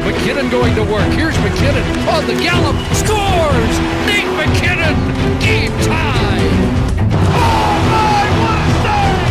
[0.00, 1.10] McKinnon going to work.
[1.12, 2.76] Here's McKinnon on the gallop.
[2.94, 3.74] Scores!
[4.08, 4.96] Nate McKinnon!
[5.40, 6.40] Game tie!
[7.36, 9.28] Oh a save!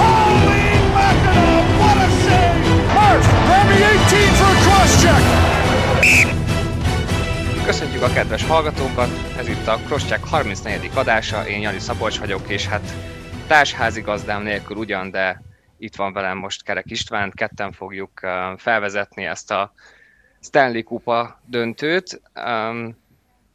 [0.00, 2.62] Holy mackerel, what a save!
[2.94, 5.22] Hurst, grab me 18 for a cross check!
[7.64, 9.08] Köszöntjük a kedves hallgatókat,
[9.38, 10.90] ez itt a Crosscheck 34.
[10.94, 12.92] adása, én Jani Szabolcs vagyok, és hát
[13.46, 15.42] társházigazdám nélkül ugyan, de
[15.78, 18.20] itt van velem most Kerek István, ketten fogjuk
[18.56, 19.72] felvezetni ezt a
[20.44, 22.20] Stanley Kupa döntőt.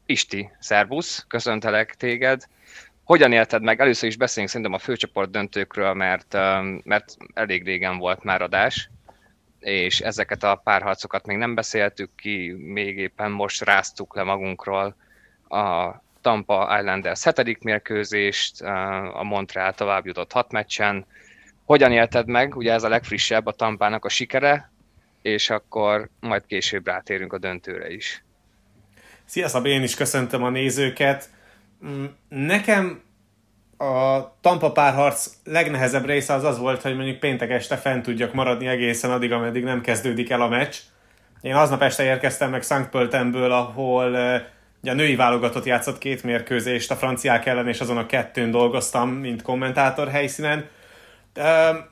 [0.05, 2.48] Isti, szervusz, köszöntelek téged.
[3.03, 3.79] Hogyan élted meg?
[3.79, 6.34] Először is beszéljünk szerintem a főcsoport döntőkről, mert,
[6.84, 8.89] mert elég régen volt már adás,
[9.59, 14.95] és ezeket a párharcokat még nem beszéltük ki, még éppen most ráztuk le magunkról
[15.49, 18.62] a Tampa Islanders hetedik mérkőzést,
[19.13, 21.05] a Montreal tovább jutott hat meccsen,
[21.65, 24.68] hogyan élted meg, ugye ez a legfrissebb a Tampának a sikere,
[25.21, 28.23] és akkor majd később rátérünk a döntőre is.
[29.25, 31.29] Sziasztok, én is köszöntöm a nézőket.
[31.85, 33.01] Mm, nekem
[33.77, 38.67] a Tampa párharc legnehezebb része az az volt, hogy mondjuk péntek este fent tudjak maradni
[38.67, 40.76] egészen addig, ameddig nem kezdődik el a meccs.
[41.41, 42.89] Én aznap este érkeztem meg St.
[42.89, 44.09] Pöltenből, ahol
[44.81, 49.09] ugye a női válogatott játszott két mérkőzést a franciák ellen, és azon a kettőn dolgoztam,
[49.09, 50.70] mint kommentátor helyszínen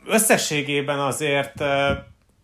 [0.06, 1.64] Összességében azért,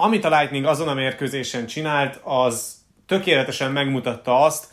[0.04, 2.73] amit a Lightning azon a mérkőzésen csinált, az
[3.08, 4.66] tökéletesen megmutatta azt,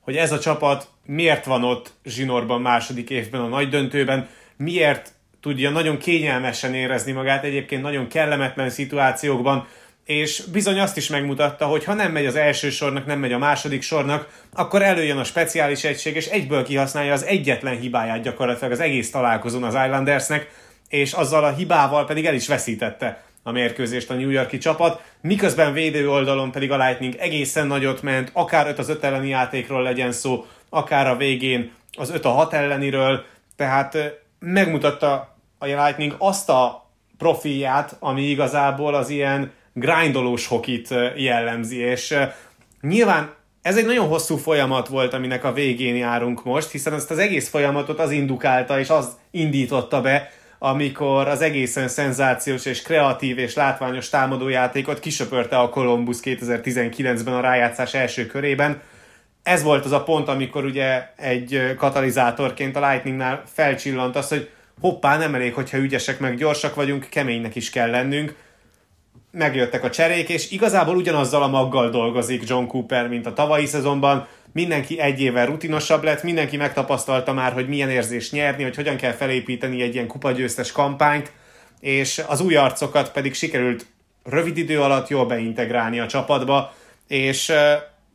[0.00, 5.70] hogy ez a csapat miért van ott zsinórban második évben a nagy döntőben, miért tudja
[5.70, 9.66] nagyon kényelmesen érezni magát egyébként nagyon kellemetlen szituációkban,
[10.04, 13.38] és bizony azt is megmutatta, hogy ha nem megy az első sornak, nem megy a
[13.38, 18.80] második sornak, akkor előjön a speciális egység, és egyből kihasználja az egyetlen hibáját gyakorlatilag az
[18.80, 20.50] egész találkozón az Islandersnek,
[20.88, 25.72] és azzal a hibával pedig el is veszítette a mérkőzést a New Yorki csapat, miközben
[25.72, 30.12] védő oldalon pedig a Lightning egészen nagyot ment, akár 5 az 5 elleni játékról legyen
[30.12, 33.24] szó, akár a végén az 5 a 6 elleniről,
[33.56, 33.96] tehát
[34.38, 42.16] megmutatta a Lightning azt a profilját, ami igazából az ilyen grindolós hokit jellemzi, és
[42.80, 47.18] nyilván ez egy nagyon hosszú folyamat volt, aminek a végén járunk most, hiszen ezt az
[47.18, 53.54] egész folyamatot az indukálta és az indította be, amikor az egészen szenzációs és kreatív és
[53.54, 58.80] látványos támadójátékot kisöpörte a Columbus 2019-ben a rájátszás első körében.
[59.42, 65.18] Ez volt az a pont, amikor ugye egy katalizátorként a Lightningnál felcsillant az, hogy hoppá,
[65.18, 68.34] nem elég, hogyha ügyesek meg gyorsak vagyunk, keménynek is kell lennünk.
[69.30, 74.26] Megjöttek a cserék, és igazából ugyanazzal a maggal dolgozik John Cooper, mint a tavalyi szezonban
[74.52, 79.12] mindenki egy évvel rutinosabb lett, mindenki megtapasztalta már, hogy milyen érzés nyerni, hogy hogyan kell
[79.12, 81.32] felépíteni egy ilyen kupagyőztes kampányt,
[81.80, 83.86] és az új arcokat pedig sikerült
[84.24, 86.74] rövid idő alatt jól beintegrálni a csapatba,
[87.08, 87.52] és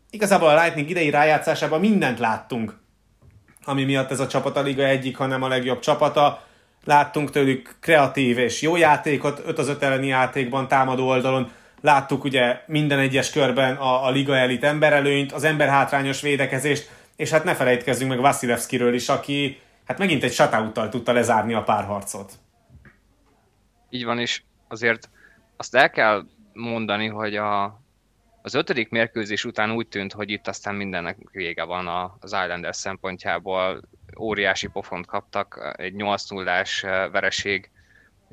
[0.09, 2.79] igazából a Lightning idei rájátszásában mindent láttunk,
[3.65, 6.43] ami miatt ez a csapat a liga egyik, hanem a legjobb csapata.
[6.85, 11.51] Láttunk tőlük kreatív és jó játékot, 5 az 5 elleni játékban, támadó oldalon,
[11.83, 17.29] Láttuk ugye minden egyes körben a, a liga elit emberelőnyt, az ember hátrányos védekezést, és
[17.29, 22.31] hát ne felejtkezzünk meg Vasilevskiről is, aki hát megint egy shoutouttal tudta lezárni a párharcot.
[23.89, 25.09] Így van, és azért
[25.57, 27.63] azt el kell mondani, hogy a,
[28.41, 33.81] az ötödik mérkőzés után úgy tűnt, hogy itt aztán mindennek vége van az Islanders szempontjából.
[34.19, 36.63] Óriási pofont kaptak, egy 8 0
[37.11, 37.71] vereség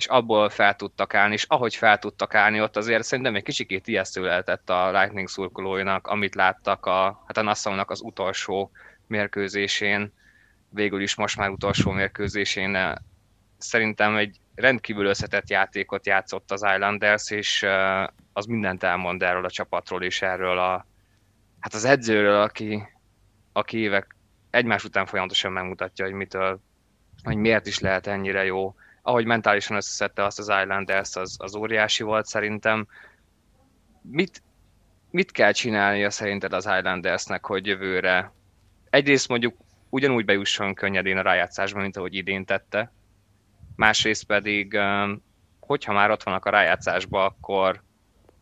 [0.00, 3.86] és abból fel tudtak állni, és ahogy fel tudtak állni, ott azért szerintem egy kicsikét
[3.86, 8.70] ijesztő lehetett a Lightning szurkolóinak, amit láttak a, hát a nassau az utolsó
[9.06, 10.12] mérkőzésén,
[10.68, 12.98] végül is most már utolsó mérkőzésén
[13.58, 17.66] szerintem egy rendkívül összetett játékot játszott az Islanders, és
[18.32, 20.86] az mindent elmond erről a csapatról, és erről a,
[21.60, 22.82] hát az edzőről, aki,
[23.52, 24.16] aki évek
[24.50, 26.60] egymás után folyamatosan megmutatja, hogy mitől,
[27.22, 28.74] hogy miért is lehet ennyire jó.
[29.02, 32.86] Ahogy mentálisan összeszedte azt az Islanders, az, az óriási volt szerintem.
[34.02, 34.42] Mit,
[35.10, 38.32] mit kell csinálnia szerinted az Islandersnek, hogy jövőre?
[38.90, 39.56] Egyrészt mondjuk
[39.88, 42.92] ugyanúgy bejusson könnyedén a rájátszásba, mint ahogy idén tette,
[43.76, 44.78] másrészt pedig,
[45.60, 47.82] hogyha már ott vannak a rájátszásba, akkor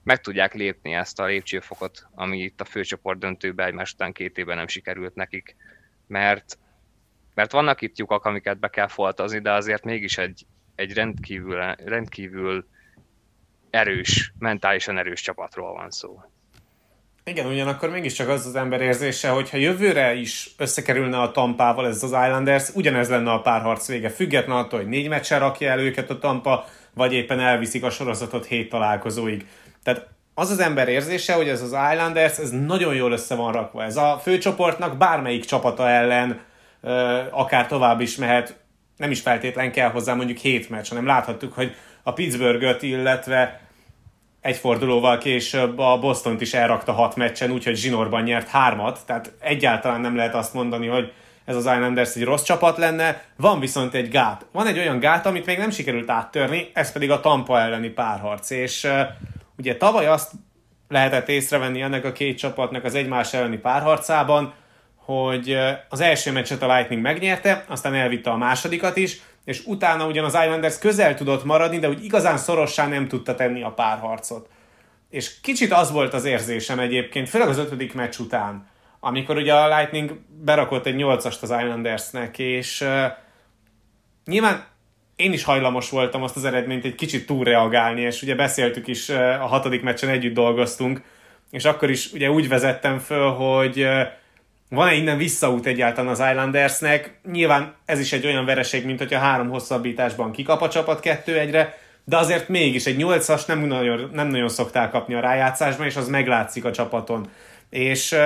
[0.03, 4.57] meg tudják lépni ezt a lépcsőfokot, ami itt a főcsoport döntőben egymás után két évben
[4.57, 5.57] nem sikerült nekik,
[6.09, 6.59] mert
[7.39, 12.67] mert vannak itt lyukak, amiket be kell foltozni, de azért mégis egy, egy rendkívül, rendkívül
[13.71, 16.23] erős, mentálisan erős csapatról van szó.
[17.25, 22.03] Igen, ugyanakkor mégiscsak az az ember érzése, hogy ha jövőre is összekerülne a Tampával ez
[22.03, 26.11] az Islanders, ugyanez lenne a párharc vége, független attól, hogy négy meccsen rakja el őket
[26.11, 26.65] a Tampa,
[26.95, 29.47] vagy éppen elviszik a sorozatot hét találkozóig.
[29.83, 33.85] Tehát az az ember érzése, hogy ez az Islanders, ez nagyon jól össze van rakva.
[33.85, 36.41] Ez a főcsoportnak bármelyik csapata ellen
[37.31, 38.57] akár tovább is mehet,
[38.97, 43.61] nem is feltétlen kell hozzá mondjuk hét meccs, hanem láthattuk, hogy a Pittsburgh-öt, illetve
[44.41, 50.01] egy fordulóval később a Boston-t is elrakta hat meccsen, úgyhogy zsinórban nyert hármat, tehát egyáltalán
[50.01, 51.13] nem lehet azt mondani, hogy
[51.45, 54.47] ez az Islanders egy rossz csapat lenne, van viszont egy gát.
[54.53, 58.51] Van egy olyan gát, amit még nem sikerült áttörni, ez pedig a Tampa elleni párharc,
[58.51, 58.89] és
[59.59, 60.33] ugye tavaly azt
[60.89, 64.55] lehetett észrevenni ennek a két csapatnak az egymás elleni párharcában,
[64.95, 65.59] hogy
[65.89, 70.35] az első meccset a Lightning megnyerte, aztán elvitte a másodikat is, és utána ugyan az
[70.35, 74.49] Islanders közel tudott maradni, de úgy igazán szorossá nem tudta tenni a párharcot.
[75.11, 78.69] És kicsit az volt az érzésem egyébként, főleg az ötödik meccs után,
[79.01, 83.05] amikor ugye a Lightning berakott egy nyolcast az Islandersnek, és uh,
[84.25, 84.67] nyilván
[85.19, 89.17] én is hajlamos voltam azt az eredményt egy kicsit túlreagálni, és ugye beszéltük is, uh,
[89.19, 91.03] a hatodik meccsen együtt dolgoztunk,
[91.51, 94.01] és akkor is ugye úgy vezettem föl, hogy uh,
[94.71, 97.21] van-e innen visszaút egyáltalán az Islandersnek?
[97.33, 101.79] Nyilván ez is egy olyan vereség, mint hogyha három hosszabbításban kikap a csapat kettő egyre,
[102.05, 106.09] de azért mégis egy nyolcas nem nagyon, nem nagyon szokták kapni a rájátszásban, és az
[106.09, 107.31] meglátszik a csapaton.
[107.71, 108.17] És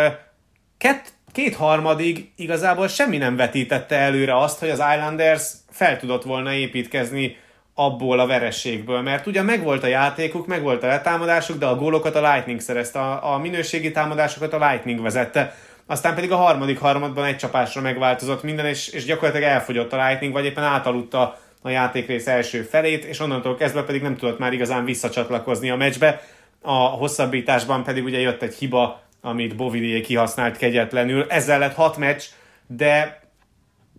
[0.78, 6.52] két, két harmadig igazából semmi nem vetítette előre azt, hogy az Islanders fel tudott volna
[6.52, 7.36] építkezni
[7.74, 12.32] abból a verességből, mert ugye megvolt a játékuk, megvolt a letámadásuk, de a gólokat a
[12.32, 15.54] Lightning szerezte, a, a minőségi támadásokat a Lightning vezette
[15.86, 20.32] aztán pedig a harmadik harmadban egy csapásra megváltozott minden, és, és gyakorlatilag elfogyott a Lightning,
[20.32, 24.84] vagy éppen átaludta a játékrész első felét, és onnantól kezdve pedig nem tudott már igazán
[24.84, 26.22] visszacsatlakozni a meccsbe.
[26.60, 31.26] A hosszabbításban pedig ugye jött egy hiba, amit Bovidié kihasznált kegyetlenül.
[31.28, 32.22] Ezzel lett hat meccs,
[32.66, 33.20] de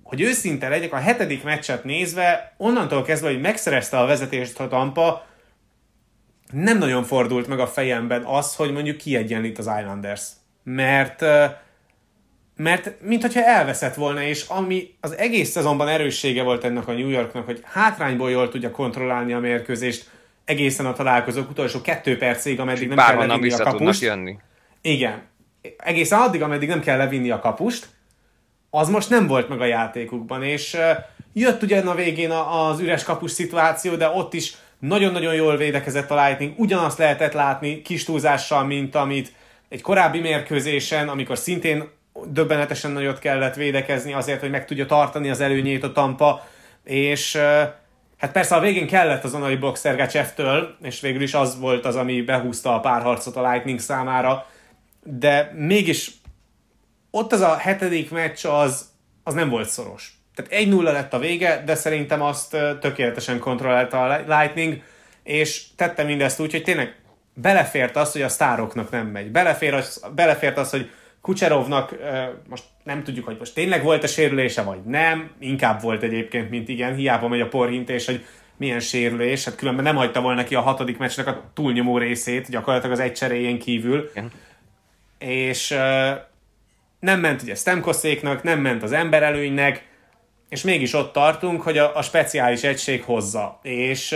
[0.04, 5.26] hogy őszinte legyek, a hetedik meccset nézve, onnantól kezdve, hogy megszerezte a vezetést a Tampa,
[6.52, 10.28] nem nagyon fordult meg a fejemben az, hogy mondjuk kiegyenlít az Islanders.
[10.64, 11.26] Mert
[12.56, 17.46] mert mintha elveszett volna, és ami az egész szezonban erőssége volt ennek a New Yorknak,
[17.46, 20.10] hogy hátrányból jól tudja kontrollálni a mérkőzést
[20.46, 24.02] egészen a találkozók utolsó kettő percig, ameddig nem kell levinni a kapust.
[24.02, 24.38] Jönni.
[24.86, 25.24] Igen.
[25.78, 27.88] Egészen addig, ameddig nem kell levinni a kapust,
[28.70, 30.78] az most nem volt meg a játékukban, és
[31.34, 36.26] jött ugyan a végén az üres kapus szituáció, de ott is nagyon-nagyon jól védekezett a
[36.26, 39.34] Lightning, ugyanazt lehetett látni kis túlzással, mint amit
[39.70, 41.90] egy korábbi mérkőzésen, amikor szintén
[42.26, 46.48] döbbenetesen nagyot kellett védekezni azért, hogy meg tudja tartani az előnyét a Tampa,
[46.84, 47.36] és
[48.18, 51.96] hát persze a végén kellett az Onai Box Sergachev-től, és végül is az volt az,
[51.96, 54.46] ami behúzta a párharcot a Lightning számára,
[55.04, 56.12] de mégis
[57.12, 58.90] ott az a hetedik meccs az,
[59.24, 60.14] az nem volt szoros.
[60.36, 64.82] Tehát egy nulla lett a vége, de szerintem azt tökéletesen kontrollálta a Lightning,
[65.24, 66.96] és tette mindezt úgy, hogy tényleg
[67.34, 69.32] belefért az, hogy a sztároknak nem megy.
[69.32, 70.90] Belefér az, belefért az, hogy
[71.22, 71.96] Kucserovnak
[72.50, 76.70] most nem tudjuk, hogy most tényleg volt a sérülése, vagy nem, inkább volt egyébként, mint
[76.70, 78.26] igen, hiába megy a porhintés, hogy
[78.58, 82.96] milyen sérülés, hát különben nem hagyta volna ki a hatodik meccsnek a túlnyomó részét, gyakorlatilag
[82.96, 84.10] az egy cseréjén kívül.
[84.12, 84.32] Igen.
[85.26, 85.70] És
[87.00, 89.86] nem ment ugye Stemkoszéknak, nem ment az emberelőnynek,
[90.50, 93.60] és mégis ott tartunk, hogy a, a speciális egység hozza.
[93.62, 94.16] És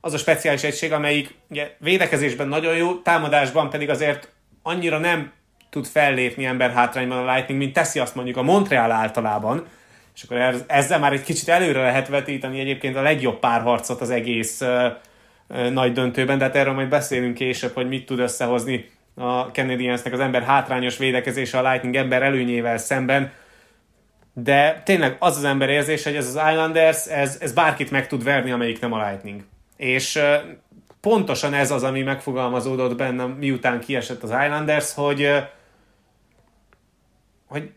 [0.00, 4.28] az a speciális egység, amelyik ugye, védekezésben nagyon jó, támadásban pedig azért
[4.62, 5.32] annyira nem
[5.70, 9.66] tud fellépni ember hátrányban a Lightning, mint teszi azt mondjuk a Montreal általában,
[10.14, 14.60] és akkor ezzel már egy kicsit előre lehet vetíteni egyébként a legjobb párharcot az egész
[14.60, 20.12] uh, nagy döntőben, de hát erről majd beszélünk később, hogy mit tud összehozni a Canadiensnek
[20.12, 23.32] az ember hátrányos védekezése a Lightning ember előnyével szemben,
[24.34, 28.24] de tényleg az az ember érzés, hogy ez az Islanders, ez, ez bárkit meg tud
[28.24, 29.44] verni, amelyik nem a Lightning.
[29.76, 30.20] És
[31.00, 35.30] pontosan ez az, ami megfogalmazódott bennem, miután kiesett az Islanders, hogy
[37.52, 37.70] hogy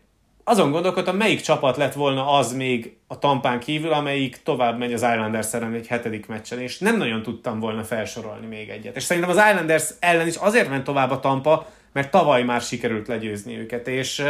[0.48, 5.02] azon gondolkodtam, melyik csapat lett volna az még a Tampán kívül, amelyik tovább megy az
[5.02, 8.96] Islanders ellen egy hetedik meccsen, és nem nagyon tudtam volna felsorolni még egyet.
[8.96, 13.08] És szerintem az Islanders ellen is azért ment tovább a Tampa, mert tavaly már sikerült
[13.08, 14.24] legyőzni őket, és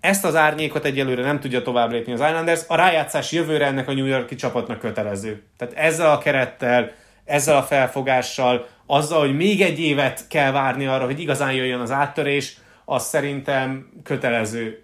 [0.00, 2.60] ezt az árnyékot egyelőre nem tudja tovább lépni az Islanders.
[2.66, 5.42] A rájátszás jövőre ennek a New Yorki csapatnak kötelező.
[5.56, 6.92] Tehát ezzel a kerettel,
[7.24, 11.90] ezzel a felfogással, azzal, hogy még egy évet kell várni arra, hogy igazán jöjjön az
[11.90, 14.83] áttörés, az szerintem kötelező.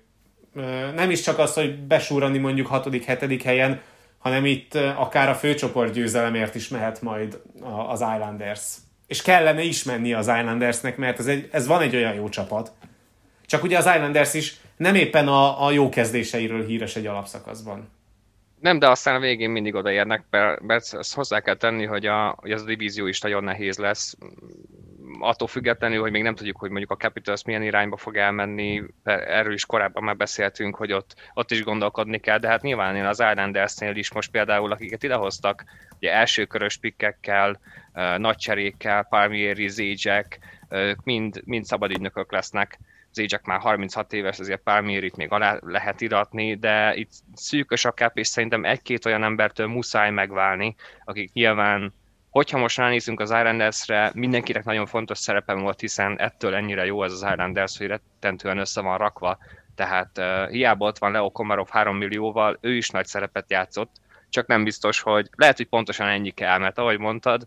[0.95, 3.81] Nem is csak az, hogy besúrani mondjuk hatodik, hetedik helyen,
[4.19, 7.41] hanem itt akár a főcsoport győzelemért is mehet majd
[7.89, 8.75] az Islanders.
[9.07, 12.73] És kellene is menni az Islandersnek, mert ez, egy, ez van egy olyan jó csapat.
[13.47, 17.89] Csak ugye az Islanders is nem éppen a, a jó kezdéseiről híres egy alapszakaszban.
[18.61, 20.25] Nem, de aztán a végén mindig odaérnek,
[20.67, 24.17] mert, ezt hozzá kell tenni, hogy, a, hogy ez a divízió is nagyon nehéz lesz
[25.19, 29.53] attól függetlenül, hogy még nem tudjuk, hogy mondjuk a Capitals milyen irányba fog elmenni, erről
[29.53, 33.21] is korábban már beszéltünk, hogy ott, ott is gondolkodni kell, de hát nyilván én az
[33.21, 35.65] Islandersnél is most például, akiket idehoztak,
[35.97, 37.61] ugye első körös pikkekkel,
[38.17, 40.39] nagy cserékkel, Palmieri, Zégyek,
[41.05, 42.79] mind, mind szabadügynökök lesznek,
[43.13, 48.11] Zégyek már 36 éves, ezért Palmierit még alá lehet iratni, de itt szűkös a kép,
[48.15, 50.75] és szerintem egy-két olyan embertől muszáj megválni,
[51.05, 51.93] akik nyilván
[52.31, 57.13] Hogyha most ránézünk az Islandersre, mindenkinek nagyon fontos szerepe volt, hiszen ettől ennyire jó ez
[57.13, 59.39] az Islanders, hogy rettentően össze van rakva.
[59.75, 63.91] Tehát uh, hiába ott van Leo Komarov 3 millióval, ő is nagy szerepet játszott,
[64.29, 67.47] csak nem biztos, hogy lehet, hogy pontosan ennyi kell, mert ahogy mondtad,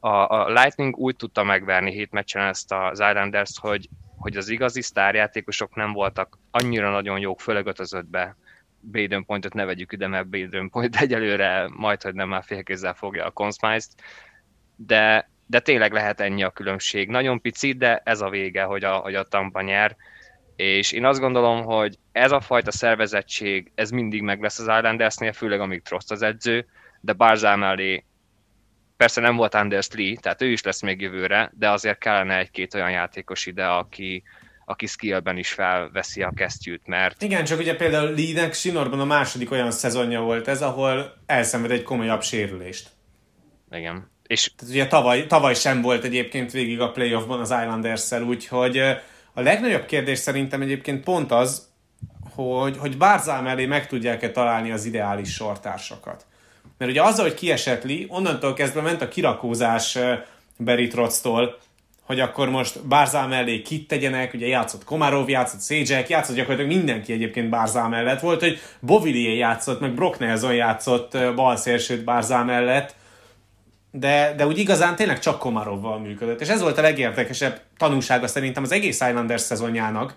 [0.00, 4.82] a, a Lightning úgy tudta megverni hét meccsen ezt az Islanders, hogy, hogy az igazi
[4.82, 8.36] sztárjátékosok nem voltak annyira nagyon jók, főleg ötözöttbe.
[8.92, 13.26] Baden Pointot ne vegyük ide, mert Baden Point egyelőre majd, hogy nem már félkézzel fogja
[13.26, 14.02] a Consmice-t,
[14.76, 17.08] de, de tényleg lehet ennyi a különbség.
[17.08, 19.96] Nagyon pici, de ez a vége, hogy a, hogy a Tampa nyer,
[20.56, 25.32] és én azt gondolom, hogy ez a fajta szervezettség, ez mindig meg lesz az Islandersnél,
[25.32, 26.66] főleg amíg Trost az edző,
[27.00, 28.04] de Barzál mellé
[28.96, 32.74] persze nem volt Anders Lee, tehát ő is lesz még jövőre, de azért kellene egy-két
[32.74, 34.22] olyan játékos ide, aki,
[34.68, 37.22] aki skillben is felveszi a kesztyűt, mert...
[37.22, 41.82] Igen, csak ugye például Lee-nek Sinorban a második olyan szezonja volt ez, ahol elszenved egy
[41.82, 42.88] komolyabb sérülést.
[43.70, 44.10] Igen.
[44.26, 44.52] És...
[44.56, 48.78] Tehát ugye tavaly, tavaly sem volt egyébként végig a playoffban az Islanders-szel, úgyhogy
[49.32, 51.68] a legnagyobb kérdés szerintem egyébként pont az,
[52.34, 56.26] hogy, hogy Bárzál mellé meg tudják-e találni az ideális sortársakat.
[56.78, 59.98] Mert ugye azzal, hogy kiesett Lee, onnantól kezdve ment a kirakózás
[60.56, 61.58] Berit Rotztól,
[62.06, 67.12] hogy akkor most Bárzál mellé kit tegyenek, ugye játszott Komarov, játszott Szédzsek, játszott gyakorlatilag mindenki
[67.12, 68.20] egyébként Bárzál mellett.
[68.20, 72.94] Volt, hogy Bovillier játszott, meg Brock Nelson játszott balszélsőt Bárzál mellett,
[73.90, 76.40] de, de úgy igazán tényleg csak Komarovval működött.
[76.40, 80.16] És ez volt a legérdekesebb tanulsága szerintem az egész Islanders szezonjának,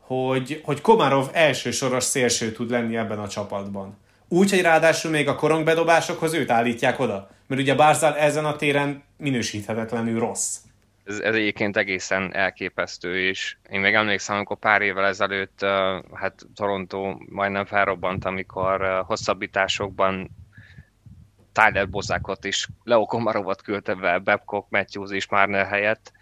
[0.00, 3.96] hogy, hogy Komarov elsősoros szélső tud lenni ebben a csapatban.
[4.28, 7.30] Úgy, hogy ráadásul még a korongbedobásokhoz őt állítják oda.
[7.46, 10.56] Mert ugye Barzal ezen a téren minősíthetetlenül rossz
[11.08, 15.60] ez, ez egyébként egészen elképesztő, és én még emlékszem, amikor pár évvel ezelőtt,
[16.12, 20.30] hát Toronto majdnem felrobbant, amikor hosszabbításokban
[21.52, 26.12] Tyler Bozákot is, Leo Komarovot küldte be, Babcock, Matthews és Marner helyett.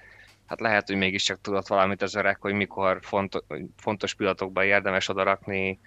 [0.47, 3.43] Hát lehet, hogy mégiscsak tudott valamit az öreg, hogy mikor fontos,
[3.77, 5.81] fontos pillanatokban érdemes odarakni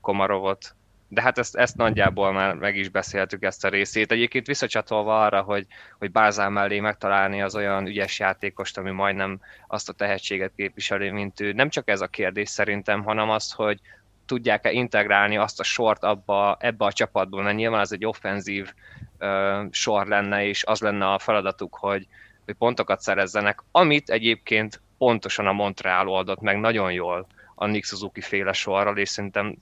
[0.00, 0.74] Komarovot,
[1.12, 4.12] de hát ezt, ezt nagyjából már meg is beszéltük ezt a részét.
[4.12, 5.66] Egyébként visszacsatolva arra, hogy,
[5.98, 11.40] hogy Bázál mellé megtalálni az olyan ügyes játékost, ami majdnem azt a tehetséget képviseli, mint
[11.40, 11.52] ő.
[11.52, 13.80] Nem csak ez a kérdés szerintem, hanem az, hogy
[14.26, 18.72] tudják-e integrálni azt a sort abba, ebbe a csapatból, mert nyilván ez egy offenzív
[19.18, 22.06] uh, sor lenne, és az lenne a feladatuk, hogy,
[22.44, 28.20] hogy pontokat szerezzenek, amit egyébként pontosan a Montreal oldott meg nagyon jól a Nick Suzuki
[28.20, 29.56] féle sorral, és szerintem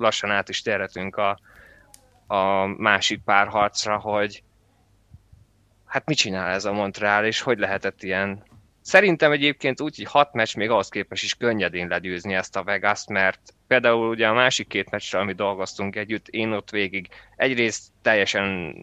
[0.00, 1.38] lassan át is térhetünk a,
[2.26, 4.42] a másik párharcra, hogy
[5.86, 8.42] hát mit csinál ez a Montreal, és hogy lehetett ilyen?
[8.80, 13.04] Szerintem egyébként úgy, hogy hat meccs még ahhoz képest is könnyedén legyőzni ezt a vegas
[13.08, 18.74] mert például ugye a másik két meccsre, ami dolgoztunk együtt, én ott végig egyrészt teljesen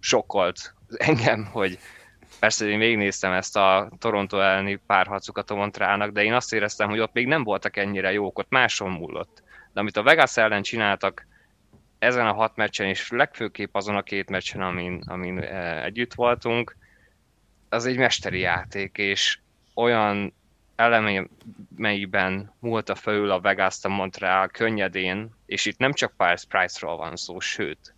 [0.00, 1.78] sokkolt engem, hogy
[2.38, 6.98] persze én végignéztem ezt a Toronto elleni párharcukat a Montrealnak, de én azt éreztem, hogy
[6.98, 11.26] ott még nem voltak ennyire jók, ott máson múlott de amit a Vegas ellen csináltak
[11.98, 16.76] ezen a hat meccsen, és legfőképp azon a két meccsen, amin, amin eh, együtt voltunk,
[17.68, 19.38] az egy mesteri játék, és
[19.74, 20.34] olyan
[20.76, 27.16] elemeiben múlta felül a vegas a Montreal könnyedén, és itt nem csak Price Price-ról van
[27.16, 27.94] szó, sőt,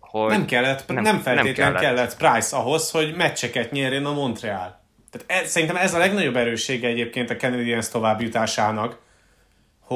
[0.00, 1.80] hogy nem kellett, nem, nem feltétlenül kellett.
[1.80, 4.80] kellett Price ahhoz, hogy meccseket nyerjen a Montreal.
[5.10, 8.98] Tehát ez, szerintem ez a legnagyobb erőssége egyébként a Canadiens továbbjutásának,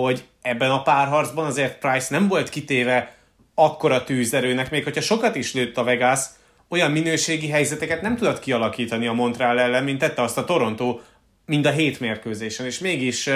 [0.00, 3.14] hogy ebben a párharcban azért Price nem volt kitéve
[3.54, 6.20] akkora tűzerőnek, még hogyha sokat is lőtt a Vegas,
[6.68, 11.00] olyan minőségi helyzeteket nem tudott kialakítani a Montreal ellen, mint tette azt a Toronto
[11.46, 13.30] mind a hét mérkőzésen, és mégis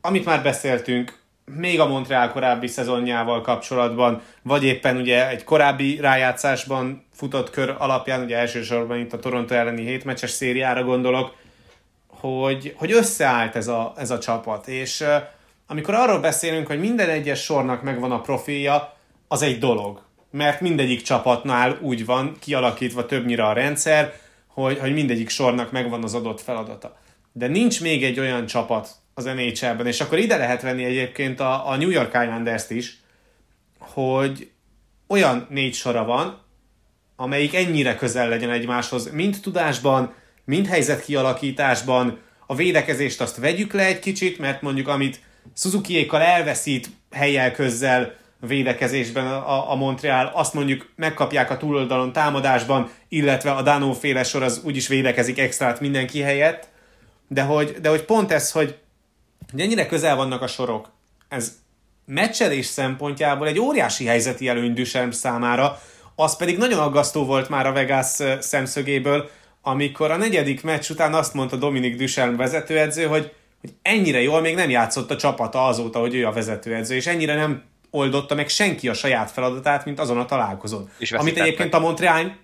[0.00, 7.06] amit már beszéltünk, még a Montreal korábbi szezonjával kapcsolatban, vagy éppen ugye egy korábbi rájátszásban
[7.14, 11.34] futott kör alapján, ugye elsősorban itt a Toronto elleni hétmeccses szériára gondolok,
[12.22, 15.04] hogy, hogy összeállt ez a, ez a csapat, és
[15.66, 18.96] amikor arról beszélünk, hogy minden egyes sornak megvan a profilja,
[19.28, 20.02] az egy dolog.
[20.30, 24.14] Mert mindegyik csapatnál úgy van kialakítva többnyire a rendszer,
[24.46, 26.96] hogy, hogy mindegyik sornak megvan az adott feladata.
[27.32, 31.68] De nincs még egy olyan csapat az NHL-ben, és akkor ide lehet venni egyébként a,
[31.68, 33.00] a New York Islanders-t is,
[33.78, 34.50] hogy
[35.06, 36.40] olyan négy sora van,
[37.16, 43.84] amelyik ennyire közel legyen egymáshoz, mind tudásban, mind helyzet kialakításban, a védekezést azt vegyük le
[43.84, 45.20] egy kicsit, mert mondjuk amit
[45.56, 53.50] Suzuki-ékkal elveszít helyel közzel védekezésben a, a Montreal, azt mondjuk megkapják a túloldalon támadásban, illetve
[53.50, 56.68] a Dano féle sor az úgyis védekezik extrát mindenki helyett,
[57.28, 58.78] de hogy, de hogy pont ez, hogy,
[59.50, 60.90] hogy ennyire közel vannak a sorok,
[61.28, 61.52] ez
[62.04, 65.80] meccselés szempontjából egy óriási helyzeti előny Duchamp számára,
[66.14, 69.30] az pedig nagyon aggasztó volt már a Vegas szemszögéből,
[69.62, 74.54] amikor a negyedik meccs után azt mondta Dominik Duchamp vezetőedző, hogy, hogy ennyire jól még
[74.54, 78.88] nem játszott a csapata azóta, hogy ő a vezetőedző, és ennyire nem oldotta meg senki
[78.88, 80.90] a saját feladatát, mint azon a találkozón.
[80.98, 82.36] És Amit egyébként a Montreal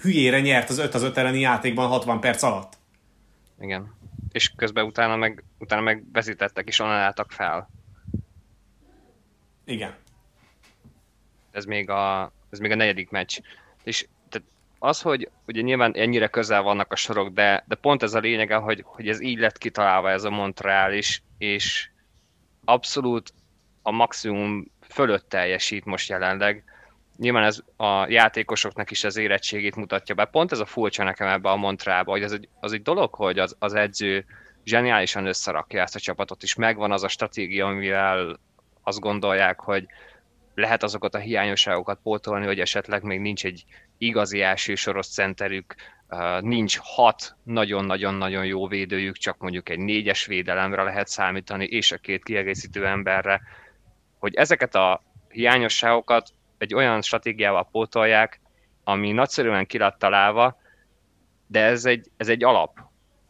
[0.00, 2.78] hülyére nyert az 5 az 5 elleni játékban 60 perc alatt.
[3.60, 3.94] Igen.
[4.32, 7.70] És közben utána meg, utána meg veszítettek, és onnan álltak fel.
[9.64, 9.94] Igen.
[11.50, 13.38] Ez még a, ez még a negyedik meccs.
[13.84, 14.06] És
[14.78, 18.56] az, hogy ugye nyilván ennyire közel vannak a sorok, de, de pont ez a lényege,
[18.56, 21.90] hogy, hogy ez így lett kitalálva ez a Montreal is, és
[22.64, 23.32] abszolút
[23.82, 26.64] a maximum fölött teljesít most jelenleg.
[27.16, 30.24] Nyilván ez a játékosoknak is az érettségét mutatja be.
[30.24, 33.38] Pont ez a furcsa nekem ebbe a Montrealba, hogy az egy, az egy dolog, hogy
[33.38, 34.24] az, az edző
[34.64, 38.40] zseniálisan összerakja ezt a csapatot, és megvan az a stratégia, amivel
[38.82, 39.86] azt gondolják, hogy
[40.54, 43.64] lehet azokat a hiányosságokat pótolni, hogy esetleg még nincs egy
[43.98, 45.74] igazi első soros centerük,
[46.40, 52.24] nincs hat nagyon-nagyon-nagyon jó védőjük, csak mondjuk egy négyes védelemre lehet számítani, és a két
[52.24, 53.40] kiegészítő emberre,
[54.18, 58.40] hogy ezeket a hiányosságokat egy olyan stratégiával pótolják,
[58.84, 60.60] ami nagyszerűen ki lett találva,
[61.46, 62.78] de ez egy, ez egy alap.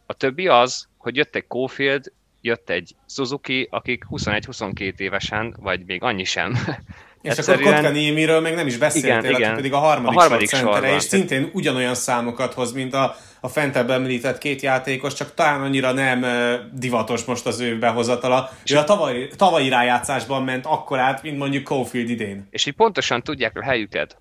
[0.05, 6.03] A többi az, hogy jött egy Cofield, jött egy Suzuki, akik 21-22 évesen, vagy még
[6.03, 6.53] annyi sem.
[7.21, 7.67] És Egyszerűen...
[7.67, 9.55] akkor Kotka Némiről meg nem is beszéltél, igen, aki igen.
[9.55, 13.47] pedig a harmadik, a harmadik sor centere, és szintén ugyanolyan számokat hoz, mint a, a
[13.47, 16.25] fentebb említett két játékos, csak talán annyira nem
[16.73, 18.49] divatos most az ő behozatala.
[18.63, 22.47] És ő a tavalyi, tavalyi rájátszásban ment akkor át, mint mondjuk Cofield idén.
[22.49, 24.17] És így pontosan tudják a helyüket.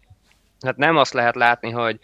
[0.61, 1.99] Hát nem azt lehet látni, hogy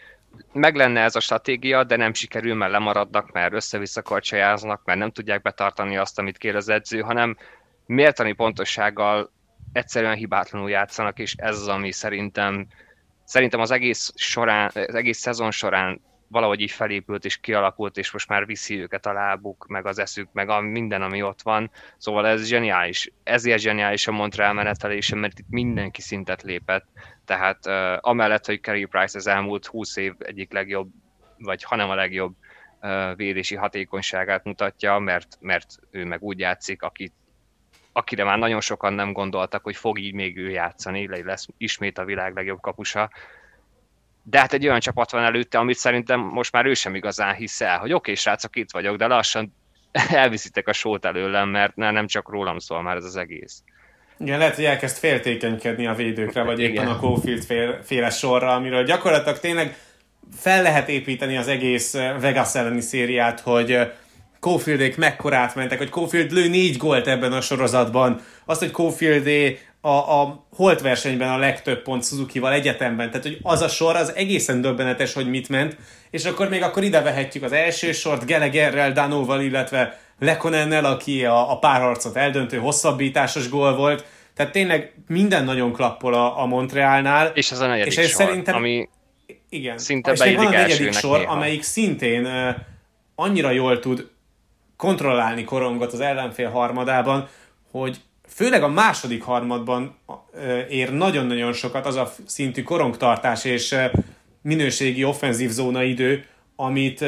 [0.53, 5.11] meg lenne ez a stratégia, de nem sikerül, mert lemaradnak, mert össze-vissza korcsajáznak, mert nem
[5.11, 7.37] tudják betartani azt, amit kér az edző, hanem
[7.87, 9.33] mértani pontossággal
[9.75, 12.67] egyszerűen hibátlanul játszanak, és ez az, ami szerintem,
[13.25, 18.29] szerintem az egész, során, az egész szezon során valahogy így felépült és kialakult, és most
[18.29, 21.71] már viszi őket a lábuk, meg az eszük, meg a minden, ami ott van.
[21.97, 23.13] Szóval ez zseniális.
[23.23, 26.87] Ezért zseniális a Montreal menetelése, mert itt mindenki szintet lépett.
[27.25, 30.89] Tehát uh, amellett, hogy Kerry Price az elmúlt 20 év egyik legjobb,
[31.39, 32.35] vagy hanem a legjobb
[32.81, 37.13] uh, védési hatékonyságát mutatja, mert, mert ő meg úgy játszik, akit
[37.97, 42.05] akire már nagyon sokan nem gondoltak, hogy fog így még ő játszani, lesz ismét a
[42.05, 43.11] világ legjobb kapusa.
[44.23, 47.61] De hát egy olyan csapat van előtte, amit szerintem most már ő sem igazán hisz
[47.61, 49.55] el, hogy oké, okay, srácok, itt vagyok, de lassan
[49.93, 53.63] elviszitek a sót előlem, mert nem csak rólam szól már ez az egész.
[54.19, 56.89] Igen, lehet, hogy elkezd féltékenykedni a védőkre, vagy éppen Igen.
[56.89, 59.77] a Cofield fél, féle sorra, amiről gyakorlatilag tényleg
[60.37, 63.93] fel lehet építeni az egész Vegas elleni szériát, hogy
[64.45, 69.89] Cofieldék mekkorát mentek, hogy Cofield lő négy gólt ebben a sorozatban, azt, hogy Cofieldé a,
[69.89, 74.61] a holt versenyben a legtöbb pont Suzuki-val egyetemben, tehát hogy az a sor az egészen
[74.61, 75.77] döbbenetes, hogy mit ment,
[76.11, 81.51] és akkor még akkor ide vehetjük az első sort Gelegerrel, Danóval, illetve Lekonennel, aki a,
[81.51, 84.05] a párharcot eldöntő hosszabbításos gól volt,
[84.35, 87.31] tehát tényleg minden nagyon klappol a, a Montrealnál.
[87.35, 88.89] És ez a negyedik és sor, szerintem, ami
[89.49, 91.33] igen, szinte és még van a negyedik sor, néha.
[91.33, 92.55] amelyik szintén uh,
[93.15, 94.13] annyira jól tud
[94.85, 97.29] kontrollálni korongot az ellenfél harmadában,
[97.71, 99.97] hogy főleg a második harmadban
[100.69, 103.75] ér nagyon-nagyon sokat az a szintű korongtartás és
[104.43, 106.25] minőségi offenzív zóna idő,
[106.57, 107.05] amit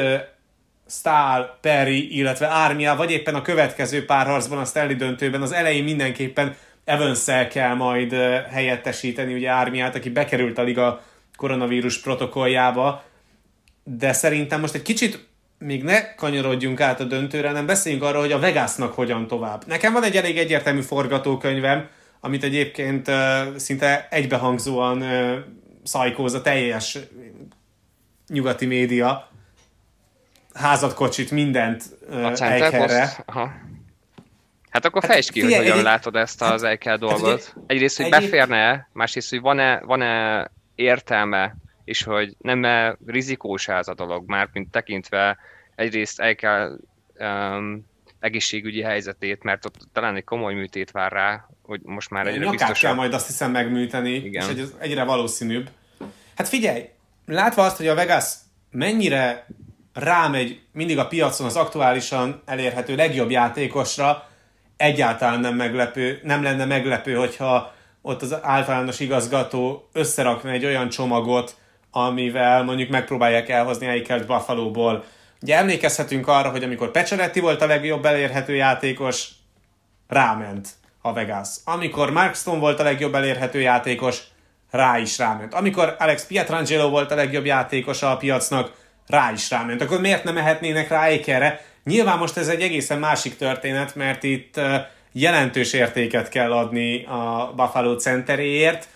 [0.89, 6.55] Stahl, Perry, illetve Ármia, vagy éppen a következő párharcban, a Stanley döntőben az elején mindenképpen
[6.85, 8.13] evans kell majd
[8.49, 11.03] helyettesíteni, ugye Ármiát, aki bekerült a liga
[11.35, 13.03] koronavírus protokolljába,
[13.83, 15.26] de szerintem most egy kicsit
[15.59, 19.63] még ne kanyarodjunk át a döntőre, hanem beszéljünk arról, hogy a Vegasnak hogyan tovább.
[19.67, 21.87] Nekem van egy elég egyértelmű forgatókönyvem,
[22.19, 23.15] amit egyébként uh,
[23.55, 25.37] szinte egybehangzóan uh,
[25.83, 26.97] szajkóz a teljes
[28.27, 29.29] nyugati média.
[30.53, 33.25] Házat, kocsit, mindent uh, Eicherre.
[34.69, 37.43] Hát akkor hát, fejtsd ki, figyelj, hogy hogyan egy, látod ezt az hát, Eicher dolgot.
[37.43, 41.55] Hát, Egyrészt, hogy egy, beférne másrészt, hogy van-e, van-e értelme
[41.87, 45.37] és hogy nem -e rizikós ez a dolog, már mint tekintve
[45.75, 46.79] egyrészt el kell
[47.19, 47.85] um,
[48.19, 52.79] egészségügyi helyzetét, mert ott talán egy komoly műtét vár rá, hogy most már egyre biztos.
[52.79, 54.49] kell majd azt hiszem megműteni, Igen.
[54.49, 55.69] és egy, egyre valószínűbb.
[56.35, 56.89] Hát figyelj,
[57.25, 58.33] látva azt, hogy a Vegas
[58.71, 59.47] mennyire
[59.93, 64.29] rámegy mindig a piacon az aktuálisan elérhető legjobb játékosra,
[64.77, 71.55] egyáltalán nem meglepő, nem lenne meglepő, hogyha ott az általános igazgató összerakna egy olyan csomagot,
[72.05, 75.03] amivel mondjuk megpróbálják elhozni Eikert Buffalo-ból.
[75.41, 79.29] Ugye emlékezhetünk arra, hogy amikor Pecsaretti volt a legjobb elérhető játékos,
[80.07, 80.69] ráment
[81.01, 81.49] a Vegas.
[81.65, 84.21] Amikor Mark Stone volt a legjobb elérhető játékos,
[84.71, 85.53] rá is ráment.
[85.53, 88.71] Amikor Alex Pietrangelo volt a legjobb játékos a piacnak,
[89.07, 89.81] rá is ráment.
[89.81, 91.61] Akkor miért nem mehetnének rá Eikerre?
[91.83, 94.59] Nyilván most ez egy egészen másik történet, mert itt
[95.11, 98.87] jelentős értéket kell adni a Buffalo centeréért.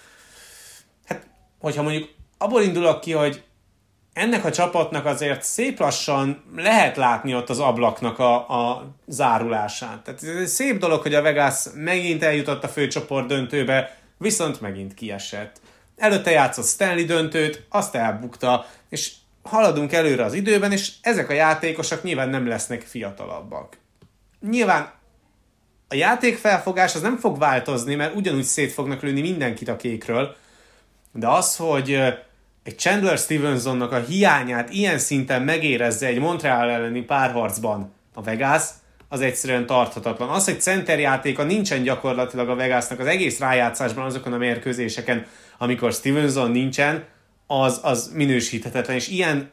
[1.06, 1.28] Hát,
[1.60, 2.10] hogyha mondjuk
[2.42, 3.44] abból indulok ki, hogy
[4.14, 10.04] ennek a csapatnak azért szép lassan lehet látni ott az ablaknak a, a zárulását.
[10.04, 14.94] Tehát ez egy szép dolog, hogy a Vegas megint eljutott a főcsoport döntőbe, viszont megint
[14.94, 15.62] kiesett.
[15.98, 22.04] Előtte játszott Stanley döntőt, azt elbukta, és haladunk előre az időben, és ezek a játékosok
[22.04, 23.78] nyilván nem lesznek fiatalabbak.
[24.50, 24.92] Nyilván
[25.88, 30.36] a játékfelfogás az nem fog változni, mert ugyanúgy szét fognak lőni mindenkit a kékről,
[31.14, 32.00] de az, hogy
[32.63, 38.63] egy Chandler Stevensonnak a hiányát ilyen szinten megérezze egy Montreal elleni párharcban a Vegas,
[39.10, 40.30] az egyszerűen tarthatatlan.
[40.30, 45.26] Az, hogy centerjátéka nincsen gyakorlatilag a Vegasnak az egész rájátszásban azokon a mérkőzéseken,
[45.58, 47.06] amikor Stevenson nincsen,
[47.47, 49.52] az, az minősíthetetlen, és ilyen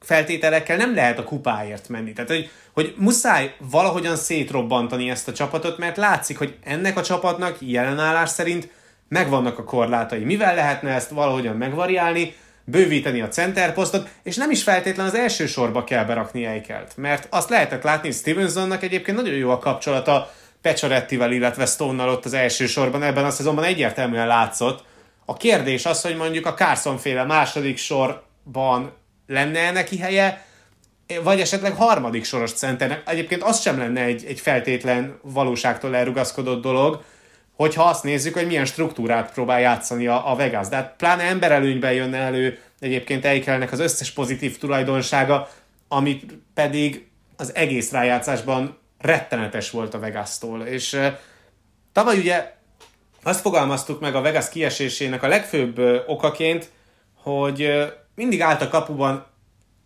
[0.00, 2.12] feltételekkel nem lehet a kupáért menni.
[2.12, 7.56] Tehát, hogy, hogy muszáj valahogyan szétrobbantani ezt a csapatot, mert látszik, hogy ennek a csapatnak
[7.60, 8.68] jelenállás szerint
[9.08, 10.24] megvannak a korlátai.
[10.24, 15.84] Mivel lehetne ezt valahogyan megvariálni, bővíteni a centerposztot, és nem is feltétlen az első sorba
[15.84, 16.96] kell berakni Eikelt.
[16.96, 20.30] Mert azt lehetett látni, hogy Stevensonnak egyébként nagyon jó a kapcsolata
[20.62, 24.84] Pecsarettivel, illetve Stone-nal ott az első sorban, ebben a szezonban egyértelműen látszott.
[25.24, 28.92] A kérdés az, hogy mondjuk a Carson féle második sorban
[29.26, 30.44] lenne neki helye,
[31.22, 33.02] vagy esetleg harmadik soros centernek.
[33.06, 37.02] Egyébként az sem lenne egy, egy feltétlen valóságtól elrugaszkodott dolog,
[37.56, 40.68] hogyha azt nézzük, hogy milyen struktúrát próbál játszani a, a Vegas.
[40.68, 45.48] De hát pláne emberelőnyben jönne elő egyébként Eikelnek az összes pozitív tulajdonsága,
[45.88, 46.20] ami
[46.54, 50.60] pedig az egész rájátszásban rettenetes volt a Vegas-tól.
[50.60, 51.06] És uh,
[51.92, 52.52] tavaly ugye
[53.22, 56.70] azt fogalmaztuk meg a Vegas kiesésének a legfőbb uh, okaként,
[57.22, 59.26] hogy mindig állt a kapuban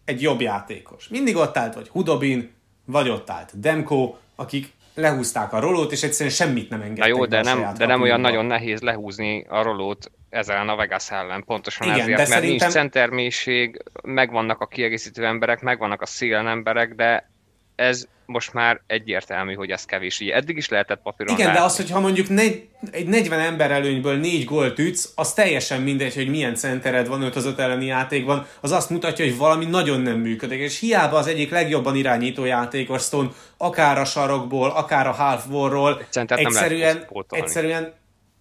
[0.05, 1.09] egy jobb játékos.
[1.09, 2.53] Mindig ott állt vagy Hudobin,
[2.85, 7.13] vagy ott állt Demko, akik lehúzták a rolót, és egyszerűen semmit nem engedtek.
[7.13, 11.11] Na jó, de nem, de nem olyan nagyon nehéz lehúzni a rolót ezen a Vegas
[11.11, 12.59] ellen, pontosan Igen, ezért, mert szerintem...
[12.59, 17.31] nincs centermélység, megvannak a kiegészítő emberek, megvannak a szélen emberek, de
[17.79, 20.21] ez most már egyértelmű, hogy ez kevés.
[20.21, 21.61] Ugye eddig is lehetett papíron Igen, látni.
[21.61, 26.15] de az, hogyha mondjuk negy, egy 40 ember előnyből négy gólt ütsz, az teljesen mindegy,
[26.15, 30.01] hogy milyen centered van 5 az 5 elleni játékban, az azt mutatja, hogy valami nagyon
[30.01, 30.61] nem működik.
[30.61, 36.07] És hiába az egyik legjobban irányító játékos Stone, akár a sarokból, akár a half ról
[36.11, 37.93] egyszerűen, egyszerűen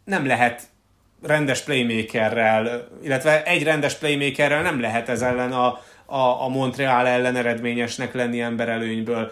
[0.03, 0.61] nem lehet
[1.23, 7.35] rendes playmakerrel, illetve egy rendes playmakerrel nem lehet ez ellen a, a, a Montreal ellen
[7.35, 9.31] eredményesnek lenni emberelőnyből.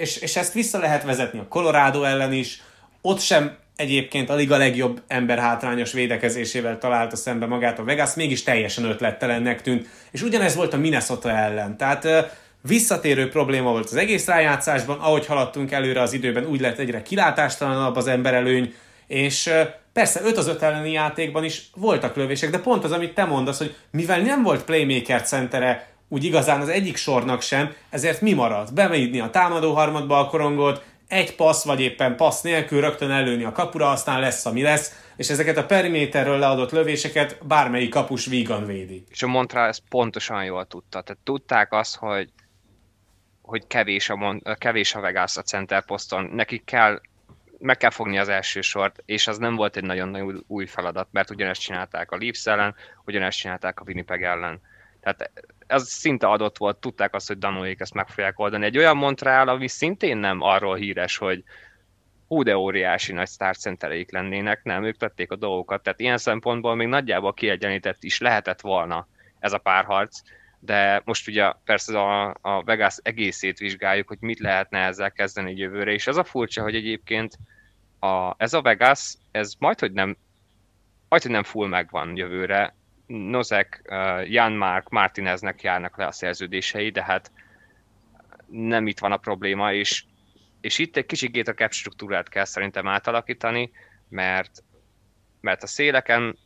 [0.00, 2.62] És, és ezt vissza lehet vezetni a Colorado ellen is,
[3.00, 8.42] ott sem egyébként a liga legjobb ember hátrányos védekezésével találta szembe magát a Vegas, mégis
[8.42, 12.06] teljesen ötlettelennek tűnt, és ugyanez volt a Minnesota ellen, tehát
[12.60, 17.96] visszatérő probléma volt az egész rájátszásban, ahogy haladtunk előre az időben, úgy lett egyre kilátástalanabb
[17.96, 18.74] az emberelőny,
[19.06, 19.50] és
[19.92, 23.58] persze 5 az 5 elleni játékban is voltak lövések, de pont az, amit te mondasz,
[23.58, 28.74] hogy mivel nem volt playmaker centere úgy igazán az egyik sornak sem, ezért mi maradt?
[28.74, 33.52] Bemeidni a támadó harmadba a korongot, egy passz, vagy éppen passz nélkül rögtön előni a
[33.52, 39.04] kapura, aztán lesz, ami lesz, és ezeket a periméterről leadott lövéseket bármelyik kapus vígan védi.
[39.10, 41.00] És a Montreal ezt pontosan jól tudta.
[41.02, 42.30] Tehát tudták azt, hogy,
[43.42, 47.00] hogy kevés a, Mon- kevés a Vegas a center poszton, nekik kell
[47.58, 51.30] meg kell fogni az első sort, és az nem volt egy nagyon-nagyon új feladat, mert
[51.30, 52.74] ugyanezt csinálták a Leafs ellen,
[53.04, 54.60] ugyanezt csinálták a Winnipeg ellen.
[55.04, 55.30] Tehát
[55.66, 58.64] ez szinte adott volt, tudták azt, hogy Danóék ezt meg fogják oldani.
[58.64, 61.44] Egy olyan Montreal, ami szintén nem arról híres, hogy
[62.28, 66.88] hú, de óriási nagy sztárcentereik lennének, nem, ők tették a dolgokat, tehát ilyen szempontból még
[66.88, 69.06] nagyjából kiegyenlített is lehetett volna
[69.38, 70.20] ez a párharc,
[70.58, 75.92] de most ugye persze a, a Vegas egészét vizsgáljuk, hogy mit lehetne ezzel kezdeni jövőre,
[75.92, 77.38] és az a furcsa, hogy egyébként
[77.98, 80.16] a, ez a Vegas, ez majd, hogy nem
[81.08, 82.74] majd, hogy nem full megvan jövőre,
[83.06, 87.30] Nozek, uh, Jan Mark, Martineznek járnak le a szerződései, de hát
[88.46, 90.04] nem itt van a probléma, és,
[90.60, 93.70] és itt egy kicsit a cap struktúrát kell szerintem átalakítani,
[94.08, 94.62] mert,
[95.40, 96.38] mert a széleken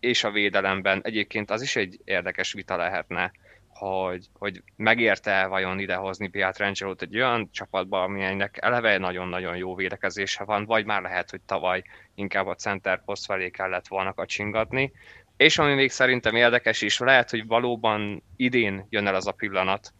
[0.00, 1.00] és a védelemben.
[1.02, 3.32] Egyébként az is egy érdekes vita lehetne,
[3.78, 10.64] hogy, hogy megérte vajon idehozni Pietrangelo egy olyan csapatba, amilyennek eleve nagyon-nagyon jó védekezése van,
[10.64, 11.82] vagy már lehet, hogy tavaly
[12.14, 14.92] inkább a center poszt felé kellett volna kacsingatni.
[15.38, 19.92] És ami még szerintem érdekes is, lehet, hogy valóban idén jön el az a pillanat,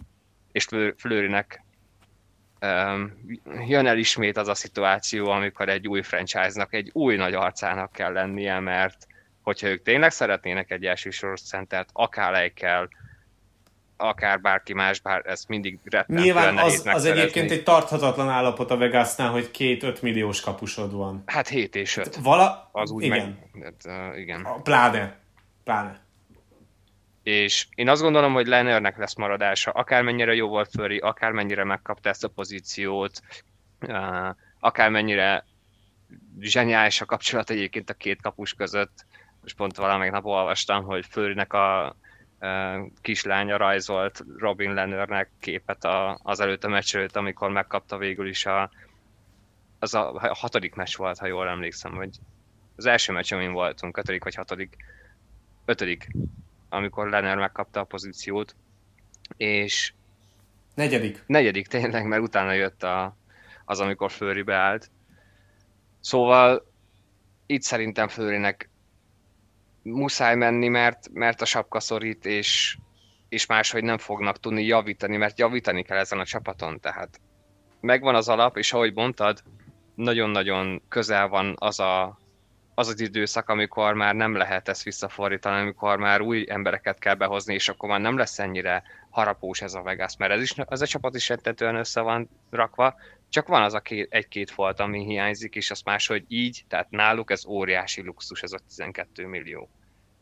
[0.53, 1.63] és Flőrinek
[2.61, 3.13] um,
[3.69, 8.13] jön el ismét az a szituáció, amikor egy új franchise-nak, egy új nagy arcának kell
[8.13, 9.07] lennie, mert
[9.43, 12.89] hogyha ők tényleg szeretnének egy elsősoros centert, akár Eichel,
[13.97, 18.77] akár bárki más, bár ez mindig rettentően Nyilván az, az egyébként egy tarthatatlan állapot a
[18.77, 21.23] Vegasnál, hogy két 5 milliós kapusod van.
[21.27, 22.17] Hát 7 és 5.
[22.23, 22.69] Vala...
[22.73, 23.39] Az úgy igen.
[23.53, 24.47] Meg, hát, uh, igen.
[24.63, 25.19] Pláne.
[25.69, 26.01] Pláne.
[27.23, 29.71] És én azt gondolom, hogy Lennernek lesz maradása.
[29.71, 33.21] Akármennyire jó volt Furry, akármennyire megkapta ezt a pozíciót,
[34.61, 35.45] akármennyire
[36.41, 39.07] zseniális a kapcsolat egyébként a két kapus között.
[39.41, 41.97] Most pont valamelyik nap olvastam, hogy Főrinek a
[43.01, 48.47] kislánya rajzolt Robin Lennernek képet a, az előtt a meccs előtt, amikor megkapta végül is
[48.47, 48.71] a,
[49.79, 52.11] az a hatodik meccs volt, ha jól emlékszem, hogy
[52.77, 54.77] az első meccs, amin voltunk, ötödik vagy hatodik,
[55.69, 56.09] ötödik,
[56.69, 58.57] amikor Lenner megkapta a pozíciót,
[59.37, 59.93] és
[60.75, 61.23] negyedik.
[61.27, 63.17] Negyedik tényleg, mert utána jött a,
[63.65, 64.91] az, amikor Flőri beállt.
[66.01, 66.67] Szóval
[67.47, 68.71] itt szerintem Flőrinek
[69.83, 72.79] muszáj menni, mert, mert a sapka szorít, és,
[73.29, 77.21] és máshogy nem fognak tudni javítani, mert javítani kell ezen a csapaton, tehát
[77.81, 79.43] megvan az alap, és ahogy mondtad,
[79.95, 82.19] nagyon-nagyon közel van az a,
[82.79, 87.55] az az időszak, amikor már nem lehet ezt visszafordítani, amikor már új embereket kell behozni,
[87.55, 90.87] és akkor már nem lesz ennyire harapós ez a Vegas, mert ez, is, ez a
[90.87, 92.95] csapat is rettetően össze van rakva,
[93.29, 97.31] csak van az a két, egy-két volt, ami hiányzik, és az máshogy így, tehát náluk
[97.31, 99.71] ez óriási luxus, ez a 12 millió.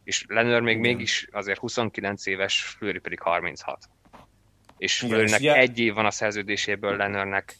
[0.04, 0.90] És Lenőr még Igen.
[0.90, 3.88] mégis azért 29 éves, Flőri pedig 36.
[4.78, 7.56] És Flőrinek egy év van a szerződéséből, Lenőrnek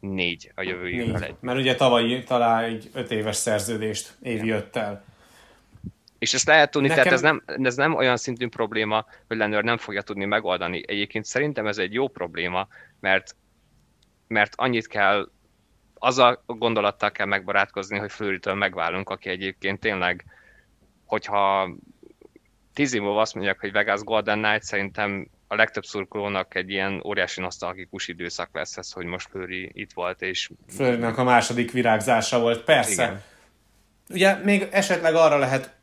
[0.00, 1.36] négy a jövő évvel egy.
[1.40, 5.04] Mert ugye tavaly talán egy öt éves szerződést évi jött el.
[6.18, 7.02] És ezt lehet tudni, Nekem...
[7.02, 10.82] tehát ez nem, ez nem olyan szintű probléma, hogy Lenőr nem fogja tudni megoldani.
[10.86, 12.68] Egyébként szerintem ez egy jó probléma,
[13.00, 13.36] mert,
[14.26, 15.28] mert annyit kell,
[15.94, 20.24] az a gondolattal kell megbarátkozni, hogy Flőritől megválunk, aki egyébként tényleg
[21.06, 21.70] hogyha
[22.74, 27.02] tíz év múlva azt mondják, hogy Vegas Golden Knight, szerintem a legtöbb szurkolónak egy ilyen
[27.04, 30.50] óriási nosztalgikus időszak lesz ez, hogy most Flőri itt volt, és...
[30.68, 33.02] Flőrinek a második virágzása volt, persze.
[33.02, 33.22] Igen.
[34.10, 35.74] Ugye még esetleg arra lehet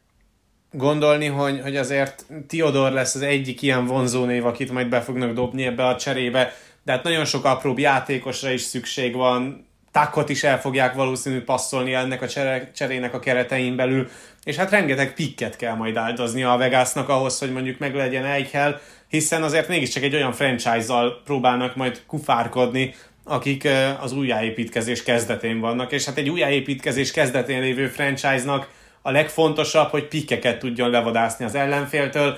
[0.71, 5.33] gondolni, hogy, hogy azért Tiodor lesz az egyik ilyen vonzó név, akit majd be fognak
[5.33, 10.43] dobni ebbe a cserébe, de hát nagyon sok apróbb játékosra is szükség van, Takot is
[10.43, 12.27] el fogják valószínű passzolni ennek a
[12.73, 14.09] cserének a keretein belül,
[14.43, 18.81] és hát rengeteg pikket kell majd áldozni a Vegasnak ahhoz, hogy mondjuk meg legyen Eichel,
[19.13, 23.67] hiszen azért mégiscsak egy olyan franchise-zal próbálnak majd kufárkodni, akik
[23.99, 28.69] az újjáépítkezés kezdetén vannak, és hát egy újjáépítkezés kezdetén lévő franchise-nak
[29.01, 32.37] a legfontosabb, hogy pikkeket tudjon levadászni az ellenféltől.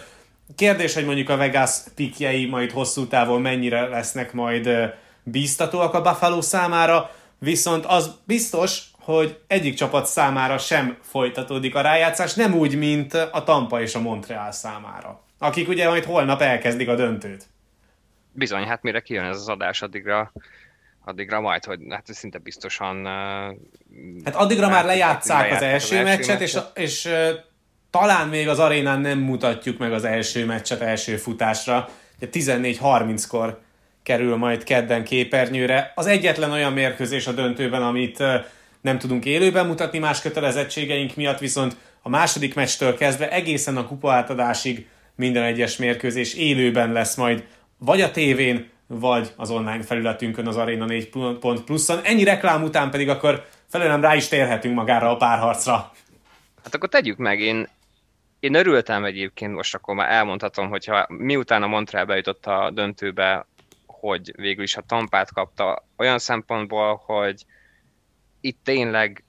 [0.55, 4.69] Kérdés, hogy mondjuk a Vegas pikjei majd hosszú távon mennyire lesznek majd
[5.23, 12.33] bíztatóak a Buffalo számára, viszont az biztos, hogy egyik csapat számára sem folytatódik a rájátszás,
[12.33, 16.95] nem úgy, mint a Tampa és a Montreal számára, akik ugye majd holnap elkezdik a
[16.95, 17.45] döntőt.
[18.31, 20.31] Bizony, hát mire kijön ez az adás, addigra,
[21.05, 23.05] addigra majd, hogy hát szinte biztosan...
[24.23, 27.13] Hát addigra már lejátszák az első, az első meccset, meccset, és, és
[27.89, 31.89] talán még az arénán nem mutatjuk meg az első meccset első futásra.
[32.21, 33.61] 14.30-kor
[34.03, 35.91] kerül majd kedden képernyőre.
[35.95, 38.23] Az egyetlen olyan mérkőzés a döntőben, amit
[38.81, 44.11] nem tudunk élőben mutatni más kötelezettségeink miatt, viszont a második meccstől kezdve egészen a kupa
[44.13, 47.47] átadásig minden egyes mérkőzés élőben lesz majd
[47.77, 51.99] vagy a tévén, vagy az online felületünkön az Arena 4 pont pluszon.
[52.03, 55.91] Ennyi reklám után pedig akkor felőlem rá is térhetünk magára a párharcra.
[56.63, 57.67] Hát akkor tegyük meg, én,
[58.39, 63.47] én örültem egyébként, most akkor már elmondhatom, hogyha miután a Montreal bejutott a döntőbe,
[63.85, 67.45] hogy végül is a tampát kapta, olyan szempontból, hogy
[68.41, 69.24] itt tényleg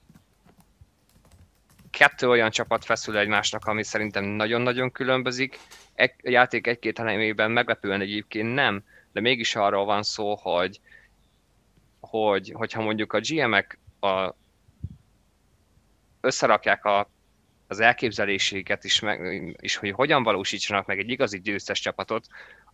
[1.97, 5.59] kettő olyan csapat feszül egymásnak, ami szerintem nagyon-nagyon különbözik.
[5.95, 10.81] Egy, a játék egy-két elemében meglepően egyébként nem, de mégis arról van szó, hogy,
[12.01, 14.35] hogy hogyha mondjuk a GM-ek a,
[16.21, 17.11] összerakják a,
[17.67, 22.27] az elképzeléséket is, meg, is, hogy hogyan valósítsanak meg egy igazi győztes csapatot,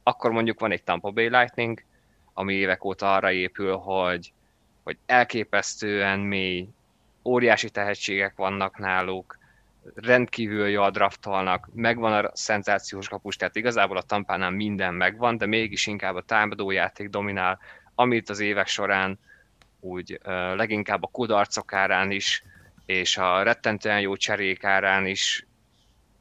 [0.03, 1.83] akkor mondjuk van egy Tampa Bay Lightning,
[2.33, 4.33] ami évek óta arra épül, hogy
[4.83, 6.69] hogy elképesztően mély,
[7.25, 9.39] óriási tehetségek vannak náluk,
[9.95, 15.87] rendkívül jól draftolnak, megvan a szenzációs kapus, tehát igazából a Tampánál minden megvan, de mégis
[15.87, 17.59] inkább a támadójáték dominál,
[17.95, 19.19] amit az évek során
[19.81, 20.21] úgy
[20.55, 22.45] leginkább a kudarcok árán is,
[22.87, 25.47] és a rettentően jó cserék árán is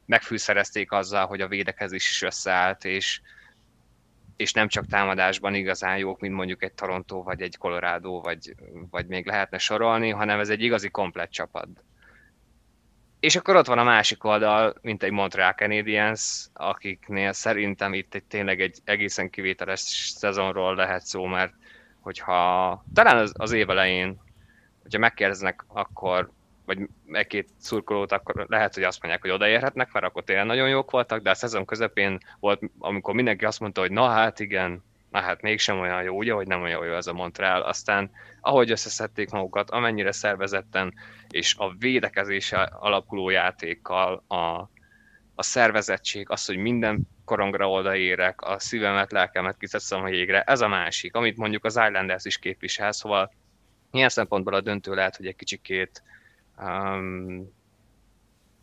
[0.06, 3.20] megfűszerezték azzal, hogy a védekezés is összeállt, és,
[4.36, 8.54] és nem csak támadásban igazán jók, mint mondjuk egy Toronto, vagy egy Colorado, vagy,
[8.90, 11.68] vagy még lehetne sorolni, hanem ez egy igazi komplett csapat.
[13.20, 18.24] És akkor ott van a másik oldal, mint egy Montreal Canadiens, akiknél szerintem itt egy,
[18.24, 19.80] tényleg egy egészen kivételes
[20.16, 21.52] szezonról lehet szó, mert
[22.00, 24.20] hogyha talán az, az év elején,
[24.82, 26.30] hogyha megkérdeznek, akkor
[26.74, 30.90] vagy egy-két szurkolót, akkor lehet, hogy azt mondják, hogy odaérhetnek, mert akkor tényleg nagyon jók
[30.90, 35.20] voltak, de a szezon közepén volt, amikor mindenki azt mondta, hogy na hát igen, na
[35.20, 37.62] hát mégsem olyan jó, ugye, hogy nem olyan jó ez a Montreal.
[37.62, 40.94] Aztán ahogy összeszedték magukat, amennyire szervezetten,
[41.28, 44.70] és a védekezése alapuló játékkal, a,
[45.34, 50.68] a szervezettség, az, hogy minden korongra odaérek, a szívemet, lelkemet kiszedszem a jégre, ez a
[50.68, 53.32] másik, amit mondjuk az Islanders is képvisel, szóval
[53.92, 56.02] ilyen szempontból a döntő lehet, hogy egy kicsikét
[56.58, 57.52] um,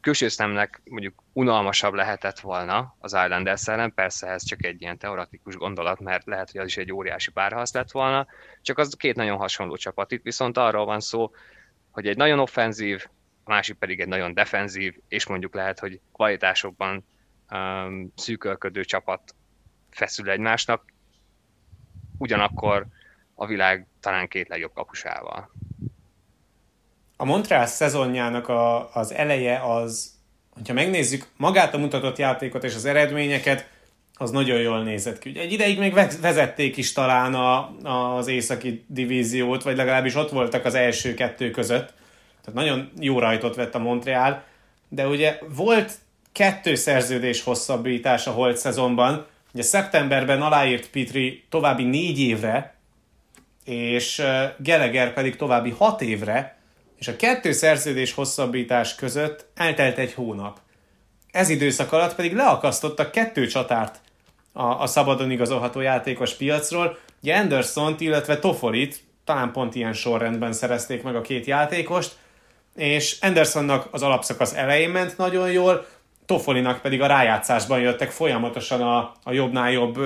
[0.02, 5.56] külső szemnek mondjuk unalmasabb lehetett volna az Islanders ellen, persze ez csak egy ilyen teoretikus
[5.56, 8.28] gondolat, mert lehet, hogy az is egy óriási párharc lett volna,
[8.62, 10.12] csak az két nagyon hasonló csapat.
[10.12, 10.24] Itt.
[10.24, 11.32] Viszont arról van szó,
[11.92, 13.06] hogy egy nagyon offenzív,
[13.44, 17.06] a másik pedig egy nagyon defenzív, és mondjuk lehet, hogy kvalitásokban
[17.52, 19.36] um, szűkölködő csapat
[19.90, 20.94] feszül egymásnak,
[22.18, 22.88] ugyanakkor
[23.36, 25.52] a világ talán két legjobb kapusával
[27.22, 30.12] a Montreal szezonjának a, az eleje az,
[30.50, 33.68] hogyha megnézzük magát a mutatott játékot és az eredményeket,
[34.14, 35.30] az nagyon jól nézett ki.
[35.30, 37.76] Ugye egy ideig még vezették is talán a,
[38.18, 41.94] az északi divíziót, vagy legalábbis ott voltak az első kettő között.
[42.42, 44.44] Tehát nagyon jó rajtot vett a Montreal,
[44.90, 45.94] de ugye volt
[46.32, 49.26] kettő szerződés hosszabbítás a holt szezonban.
[49.54, 52.76] Ugye szeptemberben aláírt Pitri további négy évre,
[53.66, 54.22] és
[54.58, 56.59] Geleger pedig további hat évre,
[57.00, 60.60] és a kettő szerződés hosszabbítás között eltelt egy hónap.
[61.32, 64.00] Ez időszak alatt pedig leakasztottak kettő csatárt
[64.52, 71.04] a, a szabadon igazolható játékos piacról, ugye anderson illetve Toforit, talán pont ilyen sorrendben szerezték
[71.04, 72.18] meg a két játékost,
[72.76, 75.86] és Andersonnak az alapszakasz elején ment nagyon jól,
[76.26, 79.98] Toffolinak pedig a rájátszásban jöttek folyamatosan a, a jobbnál jobb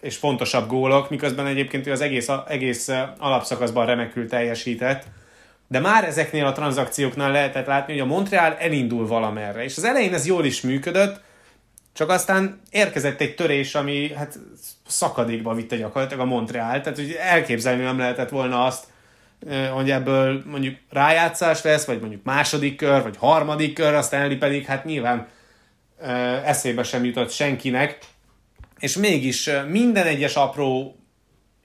[0.00, 2.88] és fontosabb gólok, miközben egyébként ő az egész, egész
[3.18, 5.04] alapszakaszban remekül teljesített
[5.68, 10.14] de már ezeknél a tranzakcióknál lehetett látni, hogy a Montreal elindul valamerre, és az elején
[10.14, 11.20] ez jól is működött,
[11.92, 14.38] csak aztán érkezett egy törés, ami hát
[14.86, 18.84] szakadékba vitte gyakorlatilag a Montreal, tehát hogy elképzelni nem lehetett volna azt,
[19.72, 24.64] hogy ebből mondjuk rájátszás lesz, vagy mondjuk második kör, vagy harmadik kör, aztán Eli pedig
[24.64, 25.26] hát nyilván
[26.44, 27.98] eszébe sem jutott senkinek,
[28.78, 30.96] és mégis minden egyes apró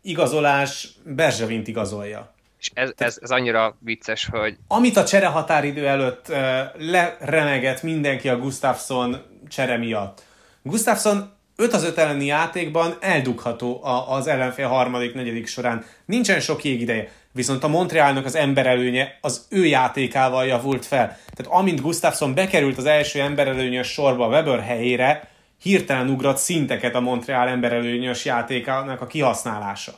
[0.02, 2.33] igazolás Berzsevint igazolja.
[2.64, 4.58] És ez, ez, ez annyira vicces, hogy...
[4.68, 6.38] Amit a csere határidő előtt uh,
[6.78, 10.24] leremegett mindenki a Gustafsson csere miatt.
[10.62, 15.86] Gustafsson 5 az 5 elleni játékban eldugható az ellenfél harmadik, negyedik során.
[16.06, 17.12] Nincsen sok jégideje.
[17.32, 21.18] Viszont a Montrealnak az emberelőnye az ő játékával javult fel.
[21.36, 25.30] Tehát amint Gustafsson bekerült az első emberelőnyös sorba a Weber helyére,
[25.62, 29.94] hirtelen ugrott szinteket a Montreal emberelőnyös játékának a kihasználása.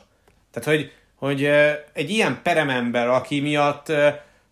[0.50, 1.44] Tehát, hogy hogy
[1.92, 3.92] egy ilyen peremember, aki miatt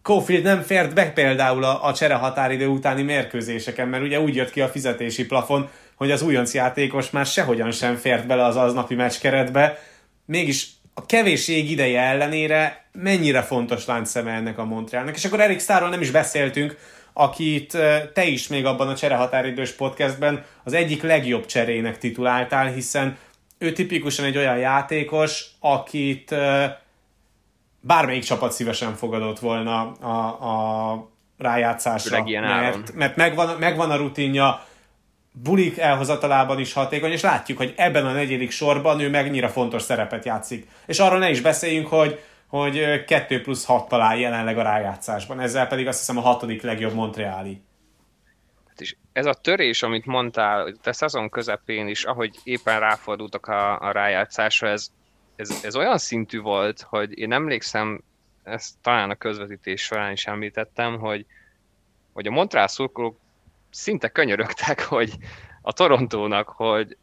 [0.03, 4.51] Cofield nem fért be például a, a csere határidő utáni mérkőzéseken, mert ugye úgy jött
[4.51, 8.95] ki a fizetési plafon, hogy az újonc játékos már sehogyan sem fért bele az aznapi
[8.95, 9.79] meccs keretbe.
[10.25, 15.17] Mégis a kevés ég ideje ellenére mennyire fontos láncszeme ennek a Montrealnak.
[15.17, 16.77] És akkor Erik Starról nem is beszéltünk,
[17.13, 17.77] akit
[18.15, 23.17] te is még abban a cserehatáridős podcastben az egyik legjobb cserének tituláltál, hiszen
[23.65, 26.35] ő tipikusan egy olyan játékos, akit
[27.81, 34.65] bármelyik csapat szívesen fogadott volna a, a rájátszásra, mert, mert megvan, megvan a rutinja,
[35.43, 40.25] bulik elhozatalában is hatékony, és látjuk, hogy ebben a negyedik sorban ő mennyire fontos szerepet
[40.25, 40.67] játszik.
[40.87, 45.67] És arról ne is beszéljünk, hogy, hogy 2 plusz 6 talál jelenleg a rájátszásban, ezzel
[45.67, 47.61] pedig azt hiszem a hatodik legjobb Montreali.
[48.75, 53.81] Hát és ez a törés, amit mondtál, a szezon közepén is, ahogy éppen ráfordultak a,
[53.81, 54.91] a rájátszásra, ez,
[55.37, 58.01] ez, ez olyan szintű volt, hogy én emlékszem,
[58.43, 61.27] ezt talán a közvetítés során is említettem, hogy,
[62.13, 63.19] hogy a Montreal szurkolók
[63.71, 65.13] szinte könyörögtek, hogy
[65.63, 66.97] a Torontónak, hogy,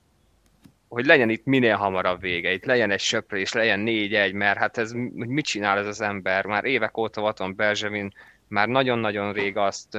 [0.87, 4.91] hogy legyen itt minél hamarabb vége, itt legyen egy söprés, legyen négy-egy, mert hát ez,
[5.13, 6.45] mit csinál ez az ember?
[6.45, 8.13] Már évek óta ott van Bergevin,
[8.47, 9.97] már nagyon-nagyon rég azt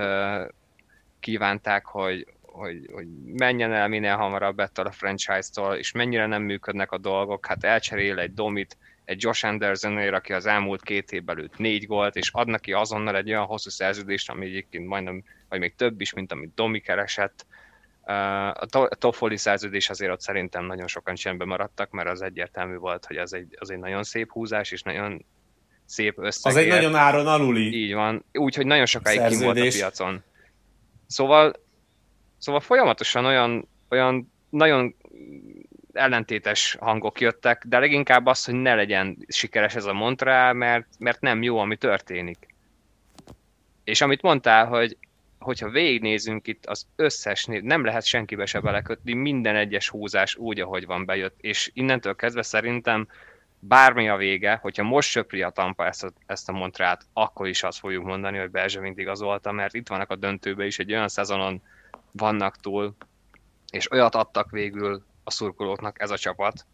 [1.22, 6.92] kívánták, hogy, hogy, hogy menjen el minél hamarabb ettől a franchise-tól, és mennyire nem működnek
[6.92, 11.58] a dolgok, hát elcserél egy Domit, egy Josh Andersonért, aki az elmúlt két évben lőtt
[11.58, 15.74] négy gólt, és ad neki azonnal egy olyan hosszú szerződést, ami egyébként majdnem, vagy még
[15.74, 17.46] több is, mint amit Domi keresett.
[18.52, 23.16] A Toffoli szerződés azért ott szerintem nagyon sokan csendben maradtak, mert az egyértelmű volt, hogy
[23.16, 25.24] az egy, az egy nagyon szép húzás, és nagyon
[25.84, 26.52] szép összeg.
[26.52, 30.22] Az egy nagyon áron aluli Így van, úgyhogy nagyon sokáig kim volt a piacon.
[31.12, 31.52] Szóval,
[32.38, 34.94] szóval folyamatosan olyan, olyan nagyon
[35.92, 41.20] ellentétes hangok jöttek, de leginkább az, hogy ne legyen sikeres ez a Montreal, mert, mert
[41.20, 42.46] nem jó, ami történik.
[43.84, 44.96] És amit mondtál, hogy
[45.38, 50.86] hogyha végignézünk itt az összes, nem lehet senkibe se belekötni, minden egyes húzás úgy, ahogy
[50.86, 53.08] van bejött, és innentől kezdve szerintem
[53.64, 57.62] bármi a vége, hogyha most söpri a Tampa ezt a, ezt a Montrát, akkor is
[57.62, 61.62] azt fogjuk mondani, hogy Bergevint igazolta, mert itt vannak a döntőbe is, egy olyan szezonon
[62.10, 62.94] vannak túl,
[63.70, 66.66] és olyat adtak végül a szurkolóknak ez a csapat,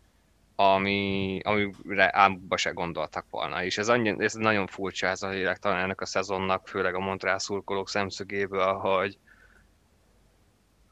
[0.55, 3.64] ami, amire álmukba se gondoltak volna.
[3.64, 7.01] És ez, annyi, ez nagyon furcsa ez a lélek talán ennek a szezonnak, főleg a
[7.01, 9.18] Montreal szurkolók szemszögéből, hogy,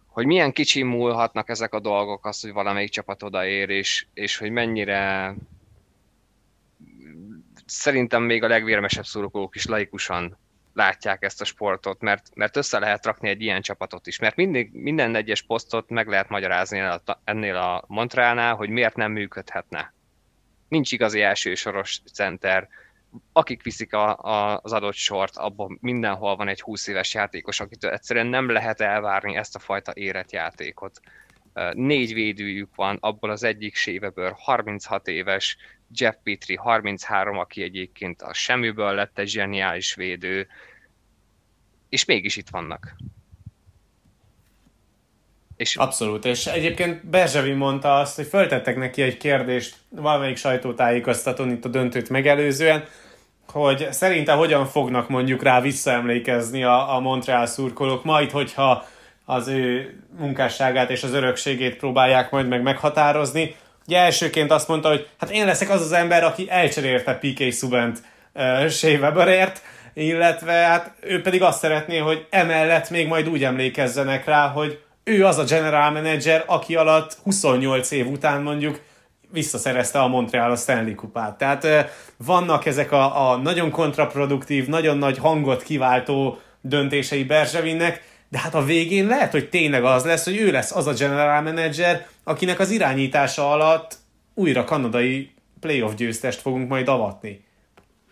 [0.06, 4.50] hogy milyen kicsi múlhatnak ezek a dolgok, az, hogy valamelyik csapat odaér, és, és hogy
[4.50, 5.34] mennyire
[7.66, 10.38] szerintem még a legvérmesebb szurkolók is laikusan
[10.76, 14.70] látják ezt a sportot, mert, mert össze lehet rakni egy ilyen csapatot is, mert mindig,
[14.72, 16.82] minden egyes posztot meg lehet magyarázni
[17.24, 19.94] ennél a Montrealnál, hogy miért nem működhetne.
[20.68, 22.68] Nincs igazi elsősoros center,
[23.32, 27.90] akik viszik a, a, az adott sort, abban mindenhol van egy 20 éves játékos, akitől
[27.90, 31.00] egyszerűen nem lehet elvárni ezt a fajta érett játékot.
[31.72, 35.56] Négy védőjük van, abból az egyik séveből 36 éves,
[35.94, 40.46] Jeff Petri 33, aki egyébként a semmiből lett egy zseniális védő,
[41.88, 42.96] és mégis itt vannak.
[45.56, 45.76] És...
[45.76, 51.68] Abszolút, és egyébként Berzsevi mondta azt, hogy föltettek neki egy kérdést valamelyik sajtótájékoztatón itt a
[51.68, 52.84] döntőt megelőzően,
[53.48, 58.86] hogy szerinte hogyan fognak mondjuk rá visszaemlékezni a, a Montreal szurkolók majd, hogyha
[59.24, 63.54] az ő munkásságát és az örökségét próbálják majd meg meghatározni.
[63.86, 68.02] Ugye elsőként azt mondta, hogy hát én leszek az az ember, aki elcserélte PK Subent
[68.34, 69.62] uh, Shea Weberért,
[69.94, 75.24] illetve hát ő pedig azt szeretné, hogy emellett még majd úgy emlékezzenek rá, hogy ő
[75.24, 78.80] az a general manager, aki alatt 28 év után mondjuk
[79.32, 81.38] visszaszerezte a Montreal a Stanley kupát.
[81.38, 81.66] Tehát
[82.16, 88.64] vannak ezek a, a nagyon kontraproduktív, nagyon nagy hangot kiváltó döntései Berzsevinnek, de hát a
[88.64, 92.70] végén lehet, hogy tényleg az lesz, hogy ő lesz az a general manager, akinek az
[92.70, 93.96] irányítása alatt
[94.34, 97.44] újra kanadai playoff győztest fogunk majd avatni.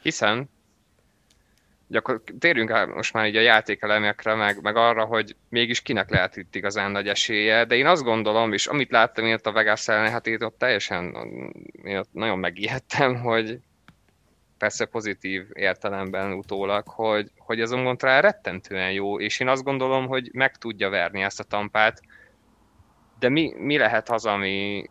[0.02, 0.52] Hiszen
[1.96, 6.36] akkor térjünk el most már így a játékelemekre, meg, meg arra, hogy mégis kinek lehet
[6.36, 10.10] itt igazán nagy esélye, de én azt gondolom, és amit láttam én a Vegas ellen,
[10.10, 11.16] hát én ott teljesen
[11.84, 13.58] én ott nagyon megijedtem, hogy
[14.64, 20.06] persze pozitív értelemben utólag, hogy, hogy ez a Montreal rettentően jó, és én azt gondolom,
[20.06, 22.00] hogy meg tudja verni ezt a tampát,
[23.18, 24.84] de mi, mi lehet az, ami,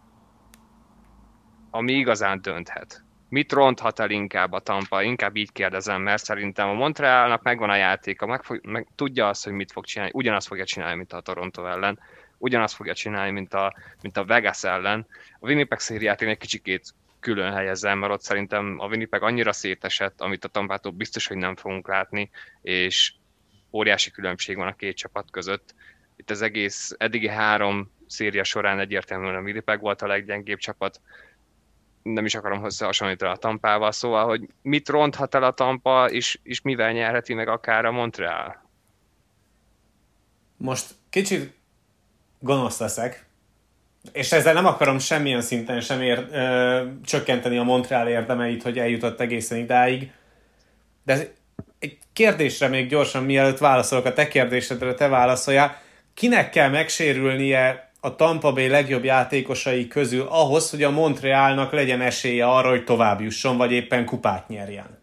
[1.71, 3.03] ami igazán dönthet?
[3.29, 5.01] Mit ronthat el inkább a Tampa?
[5.01, 9.43] Inkább így kérdezem, mert szerintem a Montrealnak megvan a játéka, meg, fog, meg tudja azt,
[9.43, 11.99] hogy mit fog csinálni, ugyanazt fogja csinálni, mint a Toronto ellen,
[12.37, 15.07] ugyanazt fogja csinálni, mint a, mint a Vegas ellen.
[15.39, 16.93] A Winnipeg szériát én egy kicsikét
[17.23, 21.55] külön helyezem, mert ott szerintem a Winnipeg annyira szétesett, amit a Tampától biztos, hogy nem
[21.55, 22.29] fogunk látni,
[22.61, 23.13] és
[23.71, 25.75] óriási különbség van a két csapat között.
[26.15, 31.01] Itt az egész eddigi három széria során egyértelműen a Winnipeg volt a leggyengébb csapat,
[32.03, 36.61] nem is akarom összehasonlítani a Tampával, szóval, hogy mit ronthat el a Tampa, és, és
[36.61, 38.69] mivel nyerheti meg akár a Montreal?
[40.57, 41.53] Most kicsit
[42.39, 43.25] gonosz leszek,
[44.11, 49.19] és ezzel nem akarom semmilyen szinten sem ér, ö, csökkenteni a Montreal érdemeit, hogy eljutott
[49.19, 50.11] egészen idáig,
[51.05, 51.33] de
[51.79, 55.81] egy kérdésre még gyorsan, mielőtt válaszolok a te kérdésedre, te válaszoljál.
[56.13, 62.45] Kinek kell megsérülnie a Tampa Bay legjobb játékosai közül ahhoz, hogy a Montrealnak legyen esélye
[62.45, 65.01] arra, hogy tovább jusson, vagy éppen kupát nyerjen.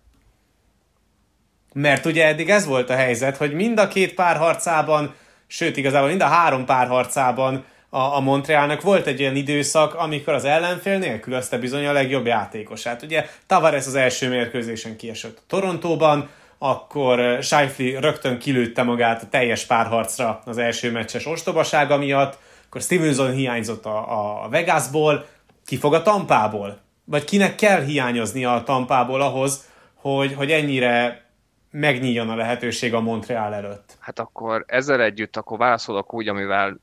[1.73, 5.15] Mert ugye eddig ez volt a helyzet, hogy mind a két párharcában,
[5.47, 10.45] sőt igazából mind a három párharcában a, a Montrealnak volt egy olyan időszak, amikor az
[10.45, 13.03] ellenfél nélkülözte bizony a legjobb játékosát.
[13.03, 16.29] Ugye Tavares az első mérkőzésen kiesett a Torontóban,
[16.59, 23.33] akkor Scheifli rögtön kilőtte magát a teljes párharcra az első meccses ostobasága miatt, akkor Stevenson
[23.33, 25.27] hiányzott a, a Vegasból,
[25.67, 26.79] ki fog a Tampából?
[27.05, 31.25] Vagy kinek kell hiányozni a Tampából ahhoz, hogy, hogy ennyire
[31.71, 33.97] megnyíljon a lehetőség a Montreal előtt.
[33.99, 36.81] Hát akkor ezzel együtt akkor válaszolok úgy, amivel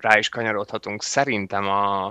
[0.00, 1.02] rá is kanyarodhatunk.
[1.02, 2.04] Szerintem a,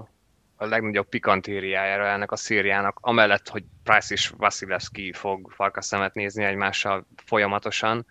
[0.55, 6.43] a legnagyobb pikantériájára ennek a szériának, amellett, hogy Price és Vasilevski fog farkas szemet nézni
[6.43, 8.05] egymással folyamatosan,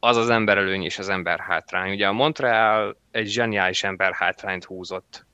[0.00, 1.92] az az emberelőny és az ember hátrány.
[1.92, 5.26] Ugye a Montreal egy zseniális ember hátrányt húzott,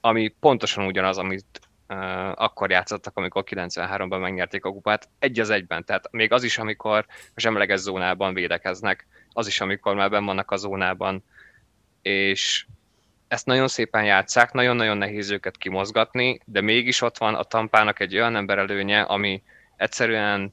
[0.00, 5.84] ami pontosan ugyanaz, amit uh, akkor játszottak, amikor 93-ban megnyerték a kupát, egy az egyben.
[5.84, 10.50] Tehát még az is, amikor a semleges zónában védekeznek, az is, amikor már benn vannak
[10.50, 11.24] a zónában,
[12.02, 12.66] és
[13.32, 18.14] ezt nagyon szépen játszák, nagyon-nagyon nehéz őket kimozgatni, de mégis ott van a tampának egy
[18.14, 19.42] olyan emberelőnye, ami
[19.76, 20.52] egyszerűen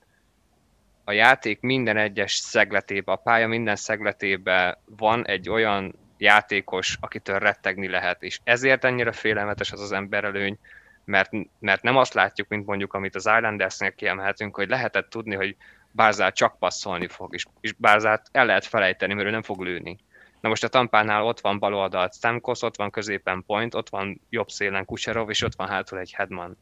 [1.04, 7.88] a játék minden egyes szegletében, a pálya minden szegletében van egy olyan játékos, akitől rettegni
[7.88, 10.58] lehet, és ezért ennyire félelmetes az az emberelőny,
[11.06, 15.56] mert, mert nem azt látjuk, mint mondjuk, amit az Islandersnél kiemelhetünk, hogy lehetett tudni, hogy
[15.92, 19.98] Bárzát csak passzolni fog, és, és Bárzát el lehet felejteni, mert ő nem fog lőni.
[20.42, 24.22] Na most a Tampánál ott van bal oldalt Stamkos, ott van középen Point, ott van
[24.30, 26.58] jobb szélen Kucherov, és ott van hátul egy Hedman.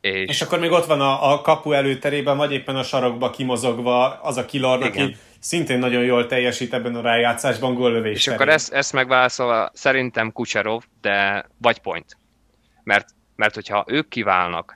[0.00, 4.20] És, és akkor még ott van a, a kapu előterében, vagy éppen a sarokba kimozogva
[4.20, 8.38] az a Kilorn, aki szintén nagyon jól teljesít ebben a rájátszásban góllövés És terén.
[8.38, 12.16] akkor ezt, ezt megválaszolva, szerintem Kucherov, de vagy Point.
[12.82, 14.74] Mert, mert hogyha ők kiválnak,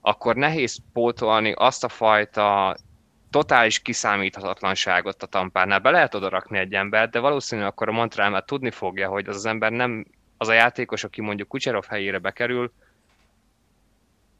[0.00, 2.76] akkor nehéz pótolni azt a fajta
[3.34, 5.78] totális kiszámíthatatlanságot a tampánál.
[5.78, 9.28] Be lehet oda rakni egy embert, de valószínűleg akkor a Montreal már tudni fogja, hogy
[9.28, 10.06] az az ember nem,
[10.38, 12.72] az a játékos, aki mondjuk Kucherov helyére bekerül,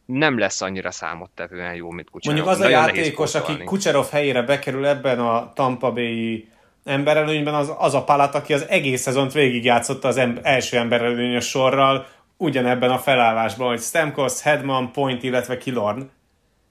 [0.07, 2.37] nem lesz annyira számottevően jó, mint Kucherov.
[2.37, 6.49] Mondjuk az Nagyon a játékos, aki Kucherov helyére bekerül ebben a Tampa Bay
[6.85, 12.07] emberelőnyben, az, az a Palat, aki az egész szezont végigjátszotta az em- első emberelőnyös sorral,
[12.37, 16.11] ugyanebben a felállásban, hogy Stamkos, Hedman, Point, illetve Kilorn.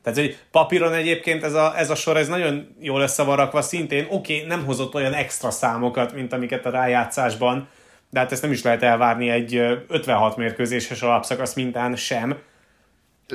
[0.03, 3.61] Tehát, hogy papíron egyébként ez a, ez a sor ez nagyon jól össze van rakva,
[3.61, 7.67] szintén oké, okay, nem hozott olyan extra számokat, mint amiket a rájátszásban,
[8.09, 9.55] de hát ezt nem is lehet elvárni egy
[9.87, 12.37] 56 mérkőzéses alapszakasz mintán sem.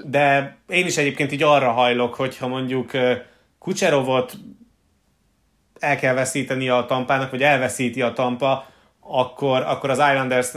[0.04, 2.90] De én is egyébként így arra hajlok, hogyha mondjuk
[3.58, 4.32] Kucserovot
[5.78, 8.66] el kell veszíteni a tampának, vagy elveszíti a tampa,
[9.00, 10.48] akkor, akkor az Islanders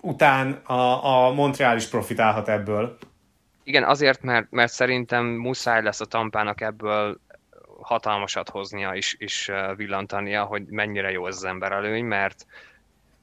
[0.00, 2.96] után a, a Montreal is profitálhat ebből.
[3.64, 7.20] Igen, azért, mert, mert szerintem muszáj lesz a tampának ebből
[7.80, 12.46] hatalmasat hoznia és, és villantania, hogy mennyire jó ez az emberelőny, mert,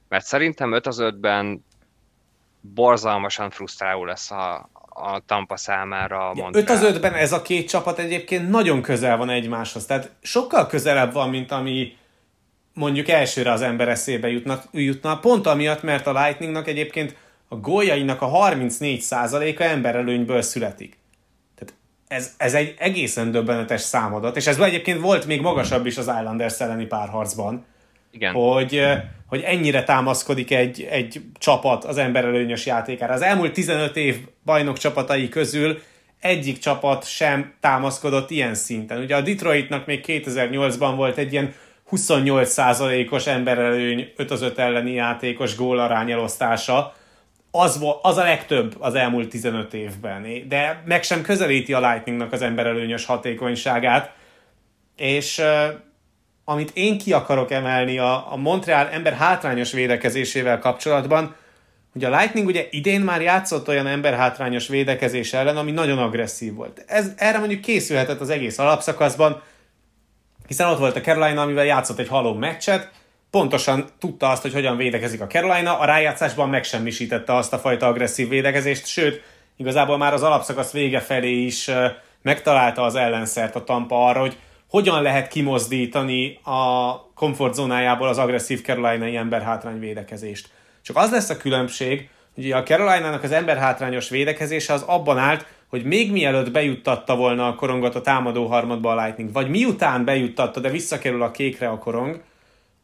[0.09, 1.65] mert szerintem 5 az 5-ben
[2.61, 6.53] borzalmasan frusztráló lesz a, a Tampa számára a Montreal.
[6.53, 11.13] 5 az 5-ben ez a két csapat egyébként nagyon közel van egymáshoz, tehát sokkal közelebb
[11.13, 11.97] van, mint ami
[12.73, 17.15] mondjuk elsőre az ember eszébe jutna, jutna pont amiatt, mert a Lightningnak egyébként
[17.53, 20.97] a góljainak a 34%-a emberelőnyből születik.
[21.55, 21.73] Tehát
[22.07, 26.59] ez, ez egy egészen döbbenetes számadat, és ez egyébként volt még magasabb is az Islanders
[26.59, 27.65] elleni párharcban.
[28.11, 28.33] Igen.
[28.33, 28.83] Hogy,
[29.27, 33.13] hogy ennyire támaszkodik egy, egy csapat az emberelőnyös játékára.
[33.13, 35.79] Az elmúlt 15 év bajnok csapatai közül
[36.19, 39.01] egyik csapat sem támaszkodott ilyen szinten.
[39.01, 41.53] Ugye a Detroitnak még 2008-ban volt egy ilyen
[41.91, 46.93] 28%-os emberelőny 5 az 5 elleni játékos gólarány elosztása,
[47.51, 52.41] az, az a legtöbb az elmúlt 15 évben, de meg sem közelíti a Lightningnak az
[52.41, 54.13] emberelőnyös hatékonyságát,
[54.95, 55.41] és
[56.45, 61.35] amit én ki akarok emelni a, a Montreal ember hátrányos védekezésével kapcsolatban,
[61.93, 66.53] hogy a Lightning ugye idén már játszott olyan ember hátrányos védekezés ellen, ami nagyon agresszív
[66.53, 66.83] volt.
[66.87, 69.41] Ez, erre mondjuk készülhetett az egész alapszakaszban,
[70.47, 72.91] hiszen ott volt a Carolina, amivel játszott egy haló meccset,
[73.31, 78.29] pontosan tudta azt, hogy hogyan védekezik a Carolina, a rájátszásban megsemmisítette azt a fajta agresszív
[78.29, 79.21] védekezést, sőt,
[79.57, 81.69] igazából már az alapszakasz vége felé is
[82.21, 84.37] megtalálta az ellenszert a Tampa arra, hogy
[84.69, 90.49] hogyan lehet kimozdítani a komfortzónájából az agresszív Carolinai emberhátrány védekezést.
[90.81, 95.83] Csak az lesz a különbség, hogy a Carolina-nak az emberhátrányos védekezése az abban állt, hogy
[95.83, 100.69] még mielőtt bejuttatta volna a korongot a támadó harmadba a Lightning, vagy miután bejuttatta, de
[100.69, 102.21] visszakerül a kékre a korong,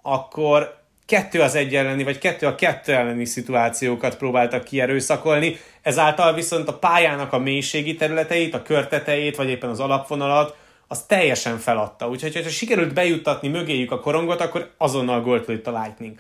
[0.08, 6.68] akkor kettő az egy elleni, vagy kettő a kettő elleni szituációkat próbáltak kierőszakolni, ezáltal viszont
[6.68, 10.56] a pályának a mélységi területeit, a körtetejét, vagy éppen az alapvonalat,
[10.88, 12.10] az teljesen feladta.
[12.10, 16.20] Úgyhogy, ha sikerült bejuttatni mögéjük a korongot, akkor azonnal gólt lőtt a Lightning.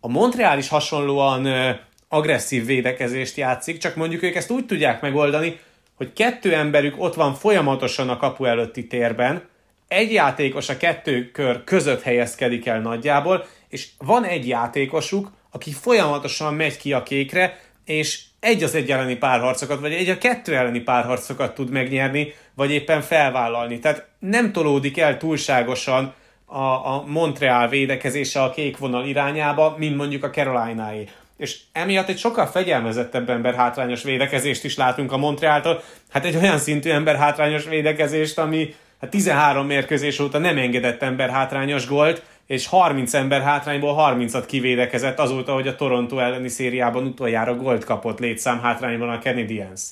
[0.00, 1.70] A Montreal is hasonlóan ö,
[2.08, 5.60] agresszív védekezést játszik, csak mondjuk ők ezt úgy tudják megoldani,
[5.94, 9.48] hogy kettő emberük ott van folyamatosan a kapu előtti térben,
[9.88, 16.54] egy játékos a kettő kör között helyezkedik el nagyjából, és van egy játékosuk, aki folyamatosan
[16.54, 20.80] megy ki a kékre, és egy az egy elleni párharcokat, vagy egy a kettő elleni
[20.80, 23.78] párharcokat tud megnyerni, vagy éppen felvállalni.
[23.78, 26.14] Tehát nem tolódik el túlságosan
[26.44, 31.08] a, a Montreal védekezése a kék vonal irányába, mint mondjuk a carolina -é.
[31.36, 35.82] És emiatt egy sokkal fegyelmezettebb ember hátrányos védekezést is látunk a Montrealtól.
[36.10, 41.30] Hát egy olyan szintű ember hátrányos védekezést, ami hát 13 mérkőzés óta nem engedett ember
[41.30, 47.56] hátrányos gólt, és 30 ember hátrányból 30-at kivédekezett azóta, hogy a Toronto elleni szériában utoljára
[47.56, 49.82] gólt kapott létszám hátrányban a Canadiens.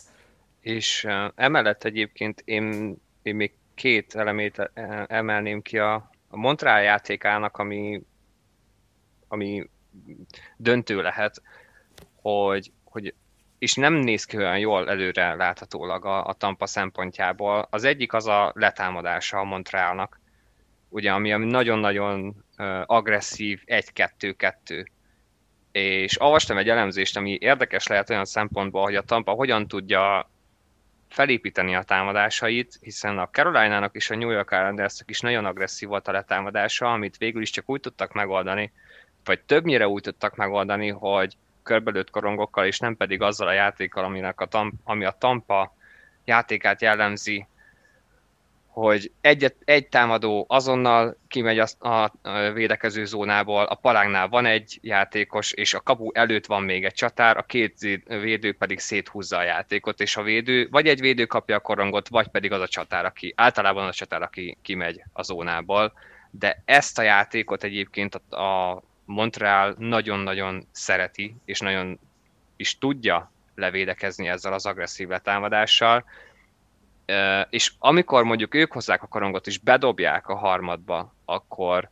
[0.61, 4.71] És uh, emellett egyébként én, én még két elemét
[5.07, 5.95] emelném ki a,
[6.29, 8.03] a Montreal játékának, ami,
[9.29, 9.69] ami
[10.57, 11.43] döntő lehet,
[12.15, 13.15] hogy, hogy
[13.59, 17.67] és nem néz ki olyan jól előre láthatólag a, a Tampa szempontjából.
[17.71, 20.21] Az egyik az a letámadása a Montrealnak,
[20.89, 22.45] ugye, ami, ami nagyon-nagyon
[22.87, 24.87] agresszív 1-2-2.
[25.73, 30.31] És olvastam egy elemzést, ami érdekes lehet olyan szempontból, hogy a Tampa hogyan tudja
[31.09, 36.09] felépíteni a támadásait, hiszen a Carolina-nak és a New York islanders is nagyon agresszív volt
[36.09, 38.73] a letámadása, amit végül is csak úgy tudtak megoldani,
[39.25, 41.37] vagy többnyire úgy tudtak megoldani, hogy
[41.67, 45.75] körbelőtt korongokkal, és nem pedig azzal a játékkal, aminek a Tampa, ami a Tampa
[46.25, 47.47] játékát jellemzi,
[48.67, 52.13] hogy egy, egy támadó azonnal kimegy a, a,
[52.53, 57.37] védekező zónából, a palágnál van egy játékos, és a kapu előtt van még egy csatár,
[57.37, 61.61] a két védő pedig széthúzza a játékot, és a védő, vagy egy védő kapja a
[61.61, 65.93] korongot, vagy pedig az a csatár, aki általában az a csatár, aki kimegy a zónából.
[66.31, 71.99] De ezt a játékot egyébként a, a Montreal nagyon-nagyon szereti, és nagyon
[72.57, 76.05] is tudja levédekezni ezzel az agresszív letámadással,
[77.51, 81.91] és amikor mondjuk ők hozzák a korongot és bedobják a harmadba, akkor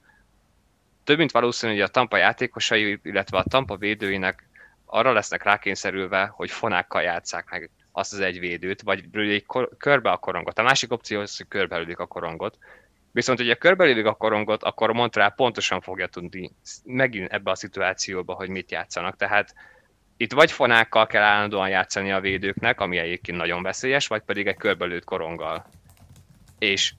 [1.05, 4.49] több mint valószínű, hogy a Tampa játékosai, illetve a Tampa védőinek
[4.85, 9.05] arra lesznek rákényszerülve, hogy fonákkal játszák meg azt az egy védőt, vagy
[9.79, 10.59] körbe a korongot.
[10.59, 12.59] A másik opció az, hogy körbelülik a korongot.
[13.15, 16.51] Viszont, hogyha körbelülik a korongot, akkor a Montreal pontosan fogja tudni
[16.85, 19.17] megint ebbe a szituációba, hogy mit játszanak.
[19.17, 19.55] Tehát
[20.17, 24.57] itt vagy fonákkal kell állandóan játszani a védőknek, ami egyébként nagyon veszélyes, vagy pedig egy
[24.57, 25.67] körbelőtt koronggal.
[26.59, 26.95] És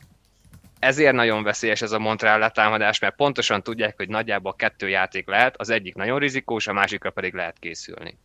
[0.79, 5.57] ezért nagyon veszélyes ez a Montreal letámadás, mert pontosan tudják, hogy nagyjából kettő játék lehet,
[5.57, 8.17] az egyik nagyon rizikós, a másikra pedig lehet készülni.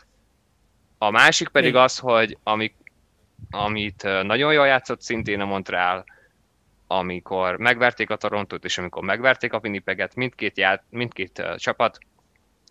[0.99, 2.75] A másik pedig az, hogy ami,
[3.51, 6.05] amit nagyon jól játszott szintén a Montreal,
[6.93, 11.99] amikor megverték a Torontót, és amikor megverték a Winnipeget, mindkét, ját, mindkét uh, csapat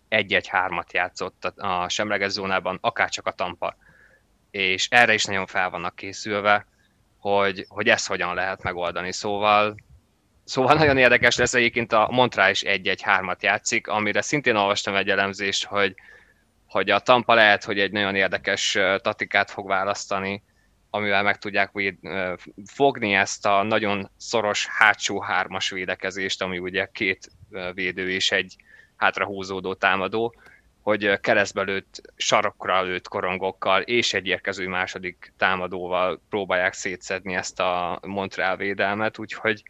[0.08, 3.76] egy-egy-hármat játszott a semleges zónában, akárcsak a Tampa.
[4.50, 6.66] És erre is nagyon fel vannak készülve,
[7.18, 9.12] hogy, hogy ezt hogyan lehet megoldani.
[9.12, 9.74] Szóval,
[10.44, 15.64] szóval nagyon érdekes lesz egyébként a Montreal is egy-egy-hármat játszik, amire szintén olvastam egy elemzést,
[15.64, 15.94] hogy,
[16.66, 20.42] hogy a Tampa lehet, hogy egy nagyon érdekes tatikát fog választani,
[20.90, 21.96] amivel meg tudják véd,
[22.66, 27.30] fogni ezt a nagyon szoros hátsó hármas védekezést, ami ugye két
[27.74, 28.56] védő és egy
[28.96, 30.34] hátrahúzódó támadó,
[30.82, 38.00] hogy keresztbe lőtt, sarokra lőtt korongokkal és egy érkező második támadóval próbálják szétszedni ezt a
[38.06, 39.62] Montreal védelmet, úgyhogy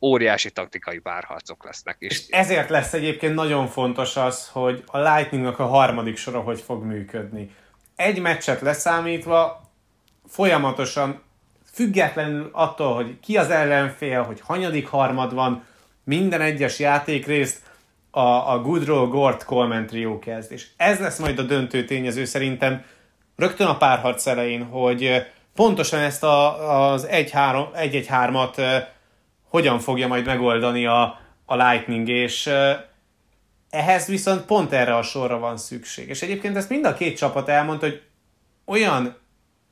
[0.00, 1.96] óriási taktikai párharcok lesznek.
[1.98, 6.60] És, és ezért lesz egyébként nagyon fontos az, hogy a Lightningnak a harmadik sora hogy
[6.60, 7.54] fog működni.
[7.96, 9.63] Egy meccset leszámítva
[10.28, 11.22] folyamatosan,
[11.72, 15.64] függetlenül attól, hogy ki az ellenfél, hogy hanyadik harmad van,
[16.04, 17.62] minden egyes játékrészt
[18.10, 20.52] a, a Goodrow Gort Coleman trió kezd.
[20.52, 22.84] És ez lesz majd a döntő tényező szerintem
[23.36, 28.84] rögtön a párharc elején, hogy pontosan ezt a, az 1-1-3-at
[29.48, 32.50] hogyan fogja majd megoldani a, a Lightning, és
[33.70, 36.08] ehhez viszont pont erre a sorra van szükség.
[36.08, 38.02] És egyébként ezt mind a két csapat elmondta, hogy
[38.64, 39.16] olyan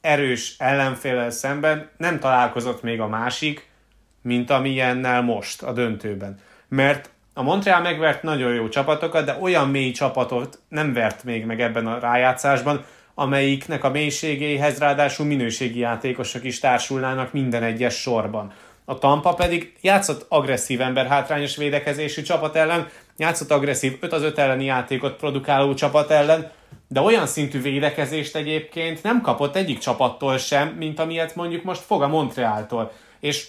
[0.03, 3.71] erős ellenfélel szemben nem találkozott még a másik,
[4.23, 6.39] mint amilyennel most a döntőben.
[6.69, 11.61] Mert a Montreal megvert nagyon jó csapatokat, de olyan mély csapatot nem vert még meg
[11.61, 12.85] ebben a rájátszásban,
[13.15, 18.53] amelyiknek a mélységéhez ráadásul minőségi játékosok is társulnának minden egyes sorban.
[18.85, 24.39] A Tampa pedig játszott agresszív ember hátrányos védekezésű csapat ellen, játszott agresszív 5 az 5
[24.39, 26.51] elleni játékot produkáló csapat ellen,
[26.89, 32.03] de olyan szintű védekezést egyébként nem kapott egyik csapattól sem, mint amilyet mondjuk most fog
[32.03, 32.93] a Montrealtól.
[33.21, 33.49] És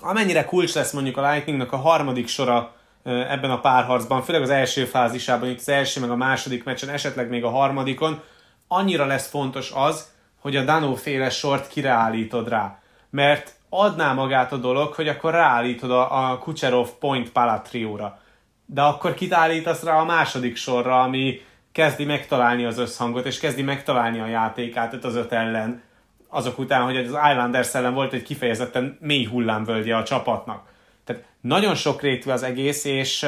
[0.00, 2.74] amennyire kulcs lesz mondjuk a Lightningnak a harmadik sora
[3.04, 7.28] ebben a párharcban, főleg az első fázisában, itt az első meg a második meccsen, esetleg
[7.28, 8.22] még a harmadikon,
[8.68, 10.08] annyira lesz fontos az,
[10.40, 12.78] hogy a Danó féle sort kireállítod rá.
[13.10, 18.18] Mert adná magát a dolog, hogy akkor ráállítod a, a Kucherov Point Palatrióra.
[18.66, 21.40] De akkor kit állítasz rá a második sorra, ami
[21.72, 25.82] kezdi megtalálni az összhangot, és kezdi megtalálni a játékát öt az öt ellen,
[26.28, 30.68] azok után, hogy az Islanders ellen volt egy kifejezetten mély hullámvölgye a csapatnak.
[31.04, 33.26] Tehát nagyon sok rétű az egész, és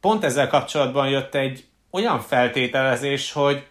[0.00, 3.66] pont ezzel kapcsolatban jött egy olyan feltételezés, hogy,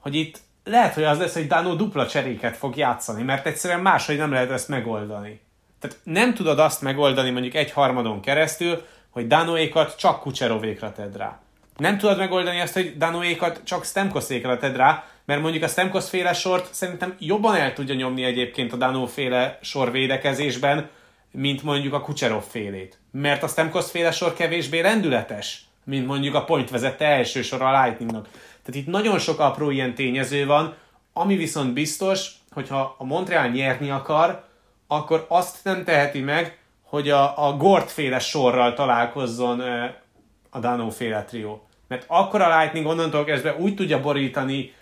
[0.00, 4.16] hogy itt lehet, hogy az lesz, hogy Dano dupla cseréket fog játszani, mert egyszerűen máshogy
[4.16, 5.40] nem lehet ezt megoldani.
[5.80, 11.41] Tehát nem tudod azt megoldani mondjuk egy harmadon keresztül, hogy Danoékat csak Kucserovékra tedd rá.
[11.76, 16.32] Nem tudod megoldani azt, hogy Danoékat csak Stemkoszékra tedd rá, mert mondjuk a Stemkosz féle
[16.32, 20.88] sort szerintem jobban el tudja nyomni egyébként a Dano féle sor védekezésben,
[21.30, 22.98] mint mondjuk a Kucserov félét.
[23.10, 27.82] Mert a Stemkosz féle sor kevésbé rendületes, mint mondjuk a point vezette első sor a
[27.82, 28.28] Lightningnak.
[28.62, 30.74] Tehát itt nagyon sok apró ilyen tényező van,
[31.12, 34.44] ami viszont biztos, hogyha a Montreal nyerni akar,
[34.86, 39.62] akkor azt nem teheti meg, hogy a, a Gort féle sorral találkozzon
[40.54, 41.66] a Dano féle trió.
[41.88, 44.72] Mert akkor a Lightning onnantól kezdve úgy tudja borítani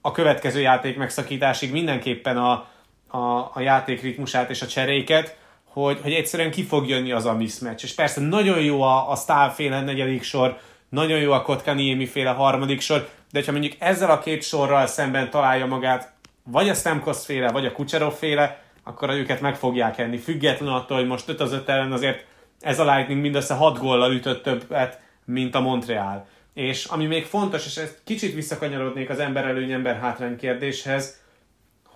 [0.00, 2.68] a következő játék megszakításig mindenképpen a,
[3.08, 7.34] a, a játék ritmusát és a cseréket, hogy, hogy egyszerűen ki fog jönni az a
[7.34, 7.84] mismatch.
[7.84, 10.58] És persze nagyon jó a, a Stahl féle negyedik sor,
[10.88, 15.30] nagyon jó a Kotkaniemi féle harmadik sor, de ha mondjuk ezzel a két sorral szemben
[15.30, 16.12] találja magát,
[16.44, 20.16] vagy a Stamkos féle, vagy a Kucherov féle, akkor őket meg fogják enni.
[20.16, 22.24] Független attól, hogy most 5 az 5 ellen azért
[22.60, 26.26] ez a Lightning mindössze 6 góllal ütött többet, mint a Montreal.
[26.54, 31.20] És ami még fontos, és ezt kicsit visszakanyarodnék az ember előny, ember hátrány kérdéshez,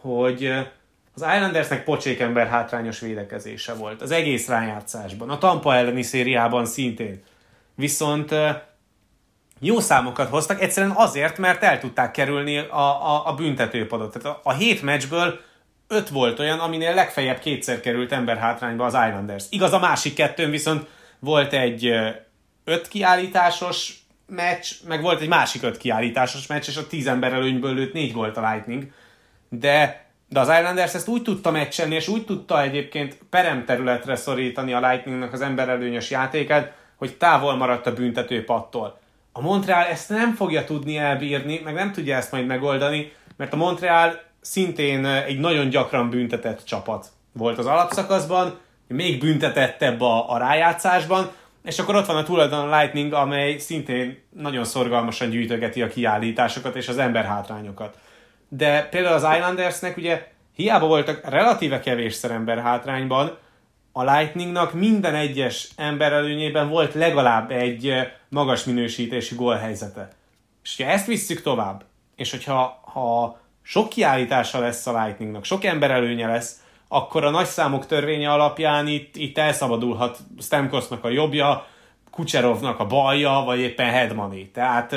[0.01, 0.47] hogy
[1.15, 7.23] az Islandersnek pocsék ember hátrányos védekezése volt az egész rájátszásban, a Tampa elleni szériában szintén.
[7.75, 8.35] Viszont
[9.61, 14.13] jó számokat hoztak, egyszerűen azért, mert el tudták kerülni a, a, a büntetőpadot.
[14.13, 15.41] Tehát a, a hét meccsből
[15.89, 19.45] öt volt olyan, aminél legfeljebb kétszer került ember hátrányba az Islanders.
[19.51, 21.93] Igaz, a másik kettőn viszont volt egy
[22.71, 27.75] öt kiállításos meccs, meg volt egy másik öt kiállításos meccs, és a tíz ember előnyből
[27.75, 28.93] lőtt négy volt a Lightning.
[29.49, 34.89] De, de az Islanders ezt úgy tudta meccselni, és úgy tudta egyébként peremterületre szorítani a
[34.89, 39.01] Lightningnak az emberelőnyös játékát, hogy távol maradt a büntető pattól.
[39.33, 43.57] A Montreal ezt nem fogja tudni elbírni, meg nem tudja ezt majd megoldani, mert a
[43.57, 51.31] Montreal szintén egy nagyon gyakran büntetett csapat volt az alapszakaszban, még büntetettebb a, a rájátszásban,
[51.65, 56.89] és akkor ott van a tulajdon Lightning, amely szintén nagyon szorgalmasan gyűjtögeti a kiállításokat és
[56.89, 57.99] az emberhátrányokat.
[58.49, 63.39] De például az Islandersnek ugye hiába voltak relatíve kevésszer ember hátrányban,
[63.93, 67.93] a Lightningnak minden egyes ember előnyében volt legalább egy
[68.29, 70.09] magas minősítési gólhelyzete.
[70.63, 71.85] És ha ezt visszük tovább,
[72.17, 76.60] és hogyha ha sok kiállítása lesz a Lightningnak, sok ember előnye lesz,
[76.93, 81.67] akkor a nagy számok törvénye alapján itt, itt elszabadulhat Stamkosnak a jobbja,
[82.11, 84.51] Kucherovnak a balja, vagy éppen Hedmani.
[84.51, 84.95] Tehát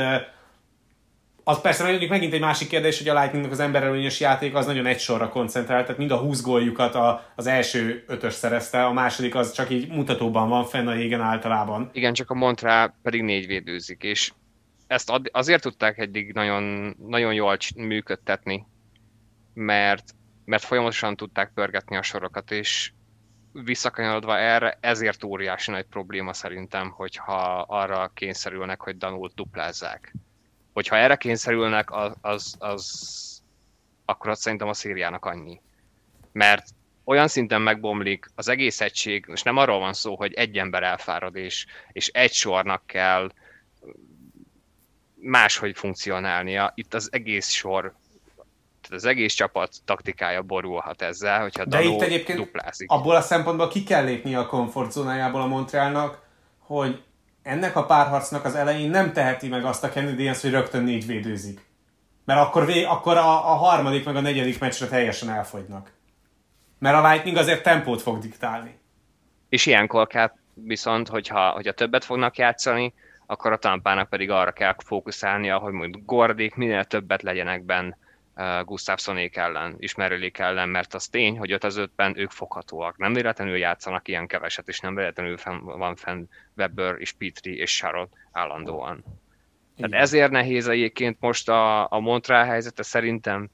[1.43, 4.85] az persze mondjuk megint egy másik kérdés, hogy a Lightningnak az emberelőnyös játék az nagyon
[4.85, 9.35] egy sorra koncentrált, tehát mind a 20 góljukat a, az első ötös szerezte, a második
[9.35, 11.89] az csak így mutatóban van fenn a jégen általában.
[11.93, 14.31] Igen, csak a Montreal pedig négy védőzik, és
[14.87, 18.65] ezt azért tudták eddig nagyon, nagyon jól működtetni,
[19.53, 20.03] mert,
[20.45, 22.91] mert folyamatosan tudták pörgetni a sorokat, és
[23.51, 30.13] visszakanyarodva erre, ezért óriási nagy probléma szerintem, hogyha arra kényszerülnek, hogy Danult duplázzák.
[30.73, 33.41] Hogyha erre kényszerülnek, az, az, az
[34.05, 35.61] akkor azt szerintem a szériának annyi.
[36.31, 36.67] Mert
[37.03, 41.35] olyan szinten megbomlik az egész egység, és nem arról van szó, hogy egy ember elfárad,
[41.35, 43.31] és, és egy sornak kell
[45.15, 46.71] máshogy funkcionálnia.
[46.75, 47.95] Itt az egész sor
[48.83, 52.91] tehát az egész csapat taktikája borulhat ezzel, hogyha De itt egyébként duplázik.
[52.91, 56.21] abból a szempontból ki kell lépni a komfortzónájából a Montrealnak,
[56.59, 57.03] hogy
[57.43, 61.59] ennek a párharcnak az elején nem teheti meg azt a Canadiens, hogy rögtön négy védőzik.
[62.25, 65.91] Mert akkor, vé, akkor a, a harmadik meg a negyedik meccsre teljesen elfogynak.
[66.79, 68.79] Mert a Lightning azért tempót fog diktálni.
[69.49, 72.93] És ilyenkor kell viszont, hogyha, hogyha többet fognak játszani,
[73.25, 77.93] akkor a tampának pedig arra kell fókuszálnia, hogy mondjuk Gordik minél többet legyenek benn
[78.65, 82.97] Gustafssonék ellen, ismerőlék ellen, mert az tény, hogy 5 az 5-ben ők foghatóak.
[82.97, 86.27] Nem véletlenül játszanak ilyen keveset, és nem véletlenül fenn, van fenn
[86.57, 89.03] Weber és Petri és Sharot állandóan.
[89.77, 93.49] Tehát ezért nehéz egyébként most a, a Montreal helyzete szerintem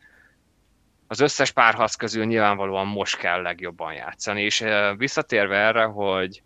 [1.07, 4.63] az összes párharc közül nyilvánvalóan most kell legjobban játszani, és
[4.97, 6.41] visszatérve erre, hogy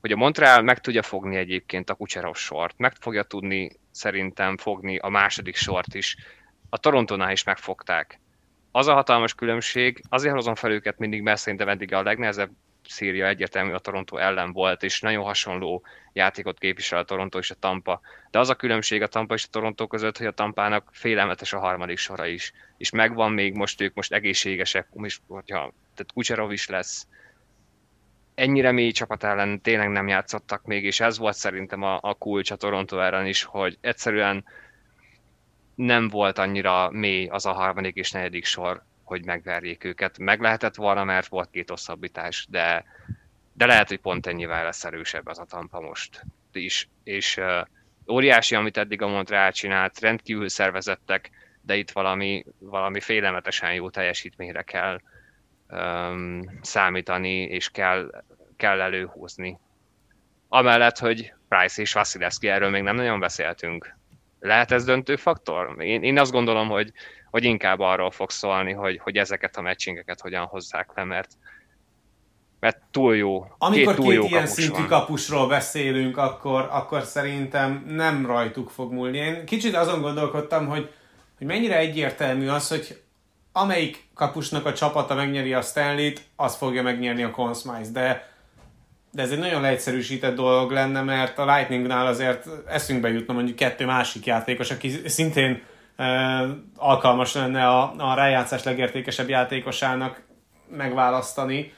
[0.00, 4.98] hogy a Montreal meg tudja fogni egyébként a Kucserov sort, meg fogja tudni szerintem fogni
[4.98, 6.16] a második sort is.
[6.68, 8.20] A Torontónál is megfogták.
[8.70, 12.50] Az a hatalmas különbség, azért hozom fel őket mindig, mert szerintem eddig a legnehezebb
[12.88, 17.54] széria egyértelmű a Toronto ellen volt, és nagyon hasonló játékot képvisel a Toronto és a
[17.54, 18.00] Tampa.
[18.30, 21.58] De az a különbség a Tampa és a Toronto között, hogy a Tampának félelmetes a
[21.58, 22.52] harmadik sora is.
[22.76, 27.06] És megvan még most ők most egészségesek, és hogyha tehát Kucserov is lesz,
[28.34, 32.50] ennyire mély csapat ellen tényleg nem játszottak még, és ez volt szerintem a, a kulcs
[32.50, 34.44] a Toronto ellen is, hogy egyszerűen
[35.78, 40.18] nem volt annyira mély az a harmadik és negyedik sor, hogy megverjék őket.
[40.18, 42.84] Meg lehetett volna, mert volt két hosszabbítás, de,
[43.52, 46.88] de lehet, hogy pont ennyivel lesz erősebb az a Tampa most is.
[47.04, 47.66] És uh,
[48.08, 54.62] óriási, amit eddig a Montreal csinált, rendkívül szervezettek, de itt valami, valami félelmetesen jó teljesítményre
[54.62, 55.00] kell
[55.68, 58.24] um, számítani, és kell,
[58.56, 59.58] kell előhúzni.
[60.48, 63.97] Amellett, hogy Price és Vasilevski, erről még nem nagyon beszéltünk.
[64.40, 65.82] Lehet ez döntő faktor?
[65.82, 66.92] Én, én azt gondolom, hogy,
[67.30, 71.30] hogy inkább arról fog szólni, hogy, hogy ezeket a meccsingeket hogyan hozzák le, mert,
[72.60, 73.46] mert túl jó.
[73.58, 74.86] Amikor két, túl két jó ilyen kapus szintű van.
[74.86, 79.18] kapusról beszélünk, akkor, akkor szerintem nem rajtuk fog múlni.
[79.18, 80.90] Én kicsit azon gondolkodtam, hogy,
[81.38, 83.02] hogy mennyire egyértelmű az, hogy
[83.52, 88.28] amelyik kapusnak a csapata megnyeri a Stanley-t, az fogja megnyerni a Conn Smythe, de
[89.10, 93.84] de ez egy nagyon leegyszerűsített dolog lenne, mert a Lightningnál azért eszünkbe jutna mondjuk kettő
[93.86, 95.62] másik játékos, aki szintén
[95.96, 96.06] e,
[96.76, 100.22] alkalmas lenne a, a rájátszás legértékesebb játékosának
[100.70, 101.72] megválasztani,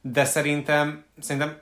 [0.00, 1.58] de szerintem, szerintem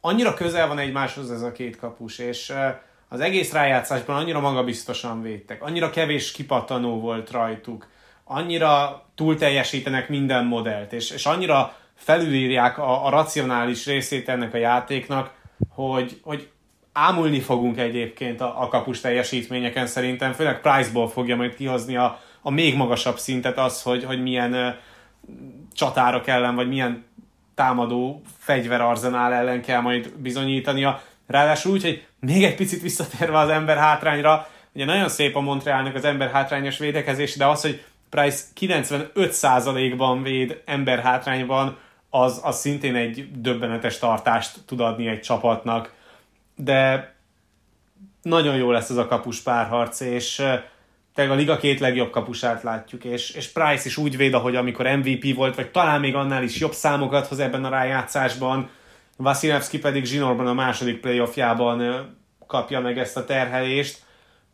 [0.00, 5.22] annyira közel van egymáshoz ez a két kapus, és e, az egész rájátszásban annyira magabiztosan
[5.22, 7.88] védtek, annyira kevés kipattanó volt rajtuk,
[8.24, 14.58] annyira túl teljesítenek minden modellt, és, és annyira felülírják a, a racionális részét ennek a
[14.58, 15.30] játéknak,
[15.68, 16.48] hogy, hogy
[16.92, 22.50] ámulni fogunk egyébként a, a kapus teljesítményeken szerintem, főleg Priceból fogja majd kihozni a, a
[22.50, 24.74] még magasabb szintet az, hogy, hogy milyen uh,
[25.74, 27.04] csatárok ellen, vagy milyen
[27.54, 31.02] támadó fegyverarzenál ellen kell majd bizonyítania.
[31.26, 35.94] Ráadásul úgy, hogy még egy picit visszatérve az ember hátrányra, ugye nagyon szép a Montrealnak
[35.94, 37.84] az ember hátrányos védekezés, de az, hogy
[38.14, 41.78] Price 95%-ban véd ember hátrányban,
[42.10, 45.94] az, az szintén egy döbbenetes tartást tud adni egy csapatnak.
[46.56, 47.12] De
[48.22, 50.42] nagyon jó lesz ez a kapus párharc, és
[51.14, 54.86] tényleg a liga két legjobb kapusát látjuk, és, és Price is úgy véd, ahogy amikor
[54.86, 58.70] MVP volt, vagy talán még annál is jobb számokat hoz ebben a rájátszásban,
[59.16, 62.06] Vasilevski pedig zsinórban a második playoffjában
[62.46, 64.02] kapja meg ezt a terhelést.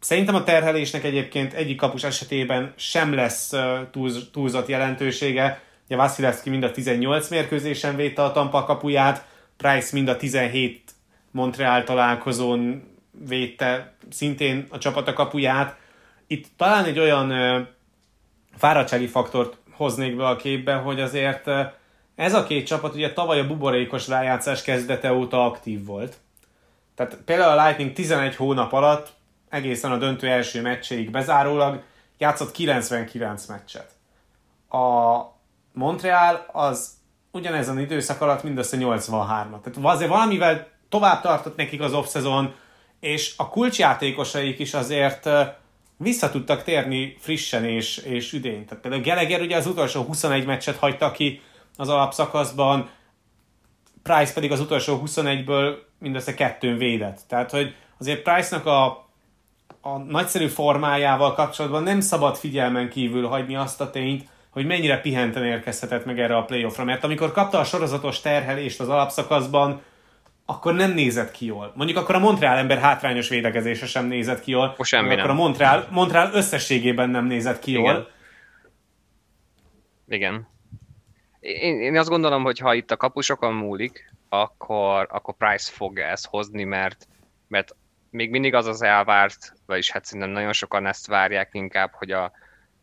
[0.01, 3.53] Szerintem a terhelésnek egyébként egyik kapus esetében sem lesz
[3.90, 5.62] túlz, túlzott jelentősége.
[5.86, 9.26] Ugye Vasilevski mind a 18 mérkőzésen védte a Tampa kapuját,
[9.57, 10.90] Price mind a 17
[11.30, 12.88] Montreal találkozón
[13.28, 15.76] védte szintén a csapata kapuját.
[16.26, 17.32] Itt talán egy olyan
[18.57, 21.51] fáradtsági faktort hoznék be a képbe, hogy azért
[22.14, 26.16] ez a két csapat ugye tavaly a buborékos rájátszás kezdete óta aktív volt.
[26.94, 29.18] Tehát például a Lightning 11 hónap alatt
[29.51, 31.82] egészen a döntő első meccséig bezárólag
[32.18, 33.90] játszott 99 meccset.
[34.68, 35.18] A
[35.72, 36.90] Montreal az
[37.30, 39.61] ugyanezen időszak alatt mindössze 83-at.
[39.61, 42.55] Tehát azért valamivel tovább tartott nekik az off-szezon,
[43.01, 45.28] és a kulcsjátékosaik is azért
[45.96, 48.66] vissza tudtak térni frissen és, és üdén.
[48.66, 51.42] Tehát például Geleger ugye az utolsó 21 meccset hagyta ki
[51.76, 52.90] az alapszakaszban,
[54.03, 57.20] Price pedig az utolsó 21-ből mindössze kettőn védett.
[57.28, 59.09] Tehát, hogy azért Price-nak a
[59.80, 65.44] a nagyszerű formájával kapcsolatban nem szabad figyelmen kívül hagyni azt a tényt, hogy mennyire pihenten
[65.44, 69.82] érkezhetett meg erre a playoffra, mert amikor kapta a sorozatos terhelést az alapszakaszban,
[70.46, 71.72] akkor nem nézett ki jól.
[71.76, 74.76] Mondjuk akkor a Montreal ember hátrányos védekezése sem nézett ki jól.
[74.80, 77.82] Semmi akkor a Montreal, Montreal összességében nem nézett ki Igen.
[77.82, 78.08] jól.
[80.08, 80.48] Igen.
[81.40, 86.26] Én, én azt gondolom, hogy ha itt a kapusokon múlik, akkor, akkor Price fogja ezt
[86.26, 87.06] hozni, mert,
[87.48, 87.76] mert
[88.11, 92.32] még mindig az az elvárt, vagyis hát szerintem nagyon sokan ezt várják inkább, hogy a,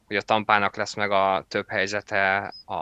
[0.05, 2.73] hogy a tampának lesz meg a több helyzete, a,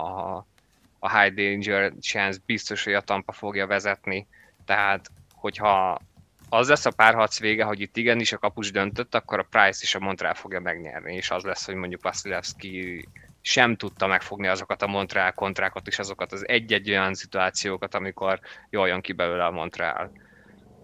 [1.00, 4.28] a high danger chance biztos, hogy a tampa fogja vezetni.
[4.66, 6.02] Tehát, hogyha
[6.50, 9.96] az lesz a párharc vége, hogy itt igenis a kapus döntött, akkor a Price és
[9.96, 13.08] a Montreal fogja megnyerni, és az lesz, hogy mondjuk Vasilevski
[13.42, 18.40] sem tudta megfogni azokat a Montreal kontrákat és azokat az egy-egy olyan szituációkat, amikor
[18.70, 20.12] jól jön ki belőle a Montreal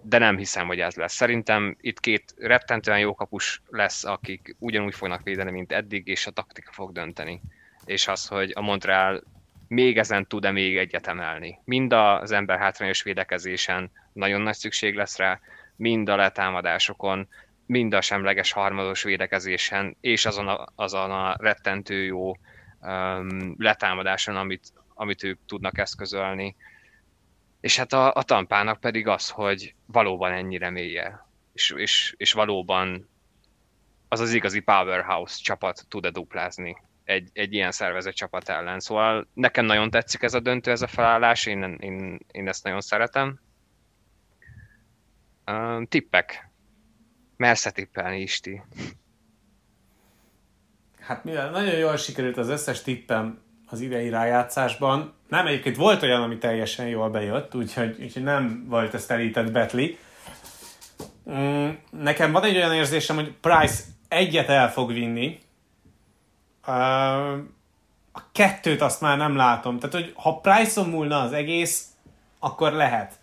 [0.04, 1.14] de nem hiszem, hogy ez lesz.
[1.14, 6.32] Szerintem itt két rettentően jó kapus lesz, akik ugyanúgy fognak védeni, mint eddig, és a
[6.32, 7.42] taktika fog dönteni.
[7.86, 9.24] És az, hogy a Montreal
[9.68, 11.60] még ezen tud-e még egyet emelni.
[11.64, 15.40] Mind az ember hátrányos védekezésen nagyon nagy szükség lesz rá,
[15.76, 17.28] mind a letámadásokon,
[17.66, 22.36] mind a semleges harmados védekezésen, és azon a, azon a rettentő jó
[22.82, 26.56] um, letámadáson, amit, amit ők tudnak eszközölni
[27.62, 33.10] És hát a, a tampának pedig az, hogy valóban ennyire mélye, és, és, és valóban
[34.08, 38.80] az az igazi powerhouse csapat tud-e duplázni egy, egy ilyen szervezett csapat ellen.
[38.80, 42.82] Szóval nekem nagyon tetszik ez a döntő, ez a felállás, én, én, én ezt nagyon
[42.82, 43.40] szeretem.
[45.46, 46.50] Uh, tippek.
[47.38, 48.62] Mersz tippelni, Isti?
[51.00, 56.22] Hát mivel nagyon jól sikerült az összes tippem az idei rájátszásban, nem egyébként volt olyan,
[56.22, 59.98] ami teljesen jól bejött, úgyhogy, úgyhogy nem volt ez telített betli.
[61.32, 65.40] Mm, nekem van egy olyan érzésem, hogy Price egyet el fog vinni,
[68.12, 69.80] a kettőt azt már nem látom.
[69.80, 71.86] Tehát, hogy ha Price-on múlna az egész,
[72.40, 73.14] akkor lehet,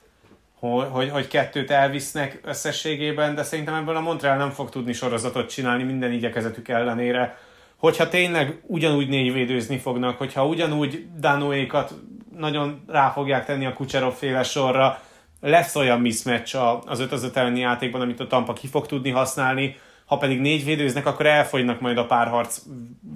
[0.59, 5.50] hogy, hogy, hogy kettőt elvisznek összességében, de szerintem ebből a Montreal nem fog tudni sorozatot
[5.50, 7.38] csinálni minden igyekezetük ellenére.
[7.79, 11.95] Hogyha tényleg ugyanúgy négyvédőzni fognak, hogyha ugyanúgy Danoékat
[12.37, 15.01] nagyon rá fogják tenni a Kucserov féle sorra,
[15.41, 16.57] lesz olyan mismatch
[16.87, 19.76] az 5 az elleni játékban, amit a Tampa ki fog tudni használni,
[20.07, 22.62] ha pedig négy védőznek, akkor elfogynak majd a párharc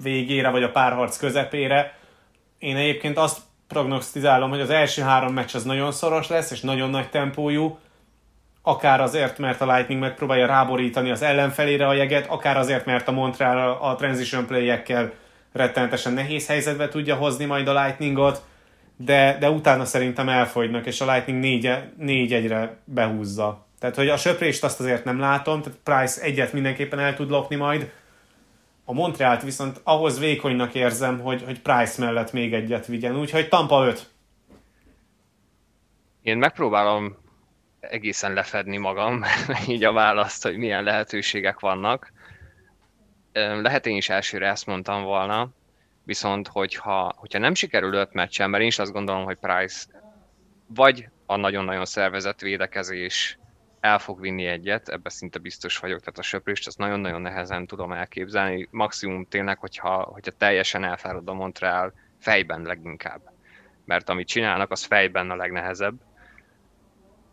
[0.03, 1.97] végére, vagy a párharc közepére.
[2.57, 6.89] Én egyébként azt prognosztizálom, hogy az első három meccs az nagyon szoros lesz, és nagyon
[6.89, 7.77] nagy tempójú,
[8.65, 13.11] akár azért, mert a Lightning megpróbálja ráborítani az ellenfelére a jeget, akár azért, mert a
[13.11, 15.13] Montreal a transition play-ekkel
[15.51, 18.41] rettenetesen nehéz helyzetbe tudja hozni majd a Lightningot,
[18.97, 23.65] de, de utána szerintem elfogynak, és a Lightning négy, négy egyre behúzza.
[23.79, 27.55] Tehát, hogy a söprést azt azért nem látom, tehát Price egyet mindenképpen el tud lopni
[27.55, 27.91] majd.
[28.85, 33.85] A Montrealt viszont ahhoz vékonynak érzem, hogy, hogy Price mellett még egyet vigyen, úgyhogy Tampa
[33.85, 34.09] 5.
[36.21, 37.22] Én megpróbálom
[37.89, 39.23] egészen lefedni magam,
[39.67, 42.11] így a választ, hogy milyen lehetőségek vannak.
[43.33, 45.49] Lehet én is elsőre ezt mondtam volna,
[46.03, 49.85] viszont hogyha, hogyha nem sikerül öt meccsen, mert én is azt gondolom, hogy Price
[50.67, 53.37] vagy a nagyon-nagyon szervezett védekezés
[53.79, 57.91] el fog vinni egyet, ebbe szinte biztos vagyok, tehát a söprést azt nagyon-nagyon nehezen tudom
[57.91, 63.21] elképzelni, maximum tényleg, hogyha, hogyha teljesen elfárad a Montreal fejben leginkább.
[63.85, 65.95] Mert amit csinálnak, az fejben a legnehezebb.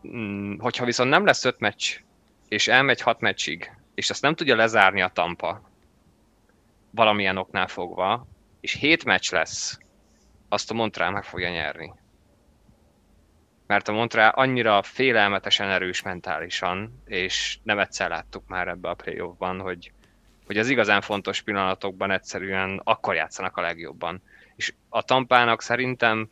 [0.01, 1.99] Hmm, hogyha viszont nem lesz öt meccs,
[2.47, 5.61] és elmegy hat meccsig, és azt nem tudja lezárni a Tampa,
[6.91, 8.27] valamilyen oknál fogva,
[8.59, 9.79] és hét meccs lesz,
[10.49, 11.93] azt a Montreal meg fogja nyerni
[13.71, 19.59] mert a Montreal annyira félelmetesen erős mentálisan, és nem egyszer láttuk már ebbe a playoffban,
[19.59, 19.91] hogy,
[20.45, 24.21] hogy az igazán fontos pillanatokban egyszerűen akkor játszanak a legjobban.
[24.55, 26.23] És a tampának szerintem, mm,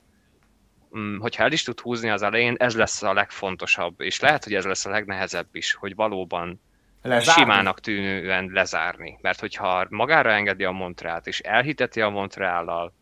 [1.19, 4.65] hogyha el is tud húzni az elején, ez lesz a legfontosabb, és lehet, hogy ez
[4.65, 6.61] lesz a legnehezebb is, hogy valóban
[7.01, 7.41] lezárni.
[7.41, 9.17] simának tűnően lezárni.
[9.21, 12.93] Mert hogyha magára engedi a Montrealt, és elhiteti a Montreallal,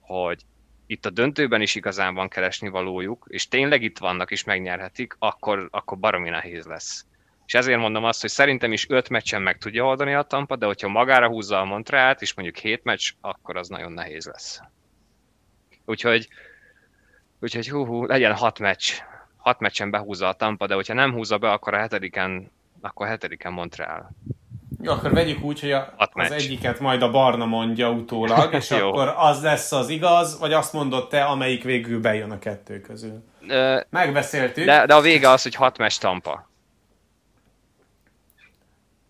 [0.00, 0.42] hogy
[0.86, 5.68] itt a döntőben is igazán van keresni valójuk, és tényleg itt vannak és megnyerhetik, akkor,
[5.70, 7.06] akkor baromi nehéz lesz.
[7.46, 10.66] És ezért mondom azt, hogy szerintem is öt meccsen meg tudja oldani a Tampa, de
[10.66, 14.60] hogyha magára húzza a Montrealt, és mondjuk hét meccs, akkor az nagyon nehéz lesz.
[15.84, 16.28] Úgyhogy,
[17.40, 18.92] úgyhogy hú, hú legyen hat meccs.
[19.36, 23.08] Hat meccsen behúzza a Tampa, de hogyha nem húzza be, akkor a hetediken, akkor a
[23.08, 24.10] hetediken Montreal.
[24.82, 29.14] Jó, akkor vegyük úgy, hogy a, az egyiket majd a Barna mondja utólag, és akkor
[29.16, 33.24] az lesz az igaz, vagy azt mondod te, amelyik végül bejön a kettő közül.
[33.48, 34.64] Ö, Megbeszéltük.
[34.64, 36.48] De, de a vége az, hogy hat meccs Tampa.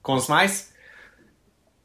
[0.02, 0.62] Consmice?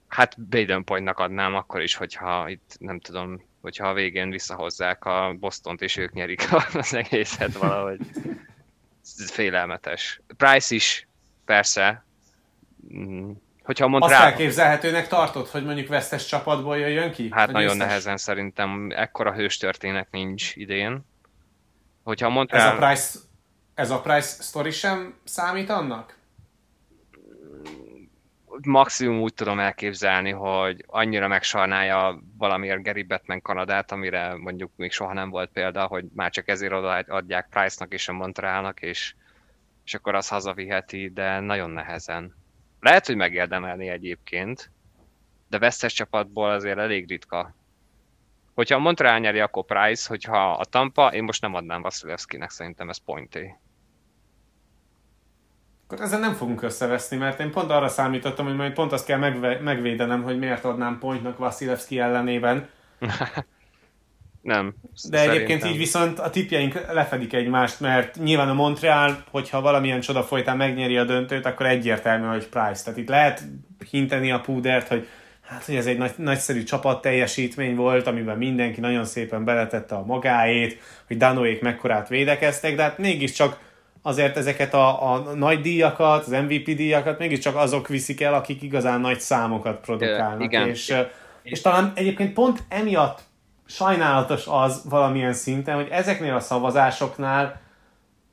[0.08, 5.36] Hát Baden Pointnak adnám akkor is, hogyha itt nem tudom, hogyha a végén visszahozzák a
[5.40, 8.00] Bostont, és ők nyerik az egészet valahogy.
[9.26, 10.22] Félelmetes.
[10.38, 11.08] Price is,
[11.46, 12.06] persze,
[12.94, 13.32] mm,
[13.64, 14.22] Hogyha Montreal...
[14.22, 17.30] Azt elképzelhetőnek tartod, hogy mondjuk vesztes csapatból jöjjön ki?
[17.32, 17.88] Hát nagyon győztes?
[17.88, 21.06] nehezen szerintem ekkora hőstörténet nincs idén.
[22.04, 22.68] Hogyha Montreal...
[22.68, 23.20] Ez a Price,
[23.74, 26.18] ez a Price story sem számít annak?
[28.64, 35.14] Maximum úgy tudom elképzelni, hogy annyira megsarnálja valamiért Gary Batman Kanadát, amire mondjuk még soha
[35.14, 36.74] nem volt példa, hogy már csak ezért
[37.10, 39.16] adják Price-nak és a Montrealnak, és,
[39.86, 42.36] és akkor az hazaviheti, de nagyon nehezen.
[42.80, 44.72] Lehet, hogy megérdemelni egyébként,
[45.50, 47.56] de vesztes csapatból azért elég ritka.
[48.54, 52.90] Hogyha a Montreal nyeri, akkor Price, hogyha a Tampa, én most nem adnám Vasilevskinek, szerintem
[52.90, 53.56] ez pointé.
[55.92, 59.18] Akkor ezzel nem fogunk összeveszni, mert én pont arra számítottam, hogy majd pont azt kell
[59.18, 62.68] megve- megvédenem, hogy miért adnám pointnak Vasilevski ellenében.
[64.42, 64.74] Nem.
[64.82, 65.36] De szerintem.
[65.36, 70.58] egyébként így viszont a tipjeink lefedik egymást, mert nyilván a Montreal, hogyha valamilyen csoda folytán
[70.58, 72.84] megnyeri a döntőt, akkor egyértelmű, hogy Price.
[72.84, 73.42] Tehát itt lehet
[73.90, 75.08] hinteni a púdert, hogy
[75.42, 80.06] hát, hogy ez egy nagy, nagyszerű csapat teljesítmény volt, amiben mindenki nagyon szépen beletette a
[80.06, 83.60] magáét, hogy Danoék mekkorát védekeztek, de hát mégiscsak
[84.02, 89.02] azért ezeket a, a nagy díjakat, az MVP díjakat mégiscsak azok viszik el, akik igazán
[89.02, 90.44] nagy számokat produkálnak.
[90.44, 90.68] Igen.
[90.68, 90.96] És,
[91.44, 93.20] és talán egyébként pont emiatt
[93.66, 97.62] sajnálatos az valamilyen szinten, hogy ezeknél a szavazásoknál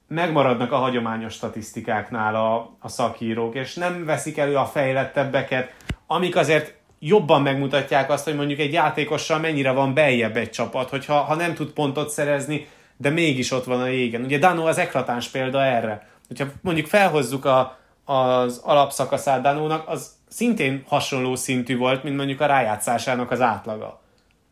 [0.09, 5.75] megmaradnak a hagyományos statisztikáknál a, a szakírók, és nem veszik elő a fejlettebbeket,
[6.07, 11.15] amik azért jobban megmutatják azt, hogy mondjuk egy játékossal mennyire van beljebb egy csapat, hogyha
[11.15, 14.23] ha nem tud pontot szerezni, de mégis ott van a jégen.
[14.23, 16.09] Ugye Dano az eklatáns példa erre.
[16.29, 22.47] Hogyha mondjuk felhozzuk a, az alapszakaszát Danónak, az szintén hasonló szintű volt, mint mondjuk a
[22.47, 24.01] rájátszásának az átlaga.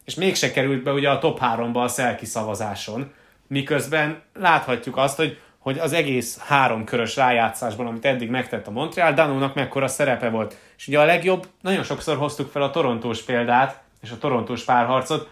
[0.04, 3.12] És mégse került be ugye a top 3-ba a Szelki szavazáson,
[3.46, 9.12] miközben láthatjuk azt, hogy hogy az egész három körös rájátszásban, amit eddig megtett a Montreal,
[9.12, 10.56] Danónak mekkora szerepe volt.
[10.76, 15.28] És ugye a legjobb, nagyon sokszor hoztuk fel a torontós példát, és a torontós párharcot,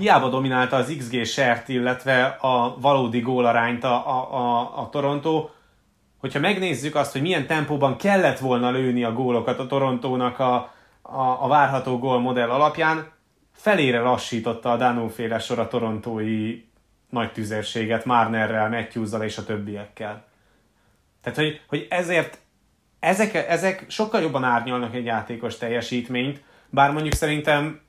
[0.00, 5.48] hiába dominálta az XG sert, illetve a valódi gólarányt a, a, a, a Toronto,
[6.18, 10.54] hogyha megnézzük azt, hogy milyen tempóban kellett volna lőni a gólokat a Torontónak a,
[11.02, 13.12] a, a várható gólmodell alapján,
[13.52, 16.64] felére lassította a Danó-féle sor a torontói
[17.10, 20.24] nagy tüzérséget Marnerrel, matthews és a többiekkel.
[21.22, 22.38] Tehát, hogy, hogy ezért
[23.00, 27.80] ezek, ezek sokkal jobban árnyalnak egy játékos teljesítményt, bár mondjuk szerintem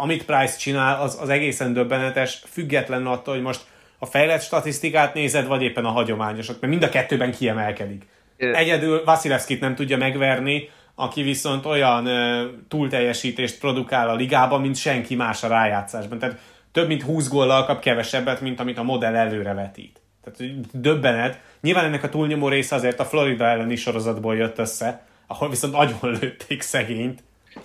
[0.00, 3.60] amit Price csinál, az, az egészen döbbenetes, független attól, hogy most
[3.98, 8.06] a fejlett statisztikát nézed, vagy éppen a hagyományosat, mert mind a kettőben kiemelkedik.
[8.36, 15.14] Egyedül Vasilevskit nem tudja megverni, aki viszont olyan uh, túlteljesítést produkál a ligában, mint senki
[15.14, 16.18] más a rájátszásban.
[16.18, 16.40] Tehát
[16.72, 20.00] több mint 20 góllal kap kevesebbet, mint amit a modell előre vetít.
[20.24, 21.40] Tehát döbbenet.
[21.60, 26.18] Nyilván ennek a túlnyomó része azért a Florida elleni sorozatból jött össze, ahol viszont agyon
[26.20, 27.22] lőtték szegényt.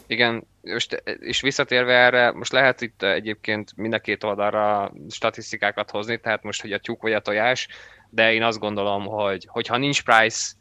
[0.08, 6.20] Igen, most, és visszatérve erre, most lehet itt egyébként mind a két oldalra statisztikákat hozni,
[6.20, 7.68] tehát most, hogy a tyúk vagy a tojás,
[8.10, 10.54] de én azt gondolom, hogy hogyha nincs Price,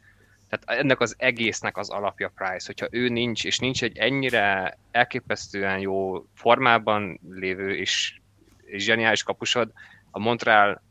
[0.49, 5.79] tehát ennek az egésznek az alapja Price, hogyha ő nincs, és nincs egy ennyire elképesztően
[5.79, 8.19] jó formában lévő és
[8.65, 9.71] és zseniális kapusod,
[10.11, 10.81] a Montrealnak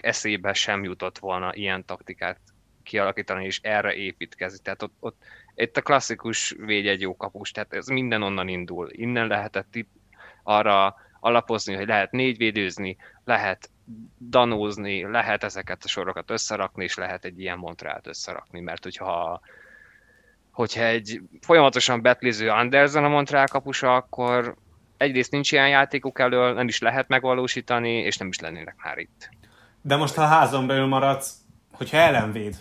[0.00, 2.40] eszébe sem jutott volna ilyen taktikát
[2.82, 4.58] kialakítani és erre építkezni.
[4.62, 5.22] Tehát ott, ott
[5.62, 8.88] itt a klasszikus védj egy jó kapus, tehát ez minden onnan indul.
[8.90, 9.90] Innen lehetett itt
[10.42, 13.70] arra alapozni, hogy lehet négy védőzni, lehet
[14.18, 19.40] danózni, lehet ezeket a sorokat összerakni, és lehet egy ilyen Montrealt összerakni, mert hogyha
[20.50, 24.54] hogyha egy folyamatosan betliző Anderson a Montreal kapusa, akkor
[24.96, 29.28] egyrészt nincs ilyen játékuk elől, nem is lehet megvalósítani, és nem is lennének már itt.
[29.82, 31.34] De most, ha házon belül maradsz,
[31.72, 32.56] hogyha ellenvéd,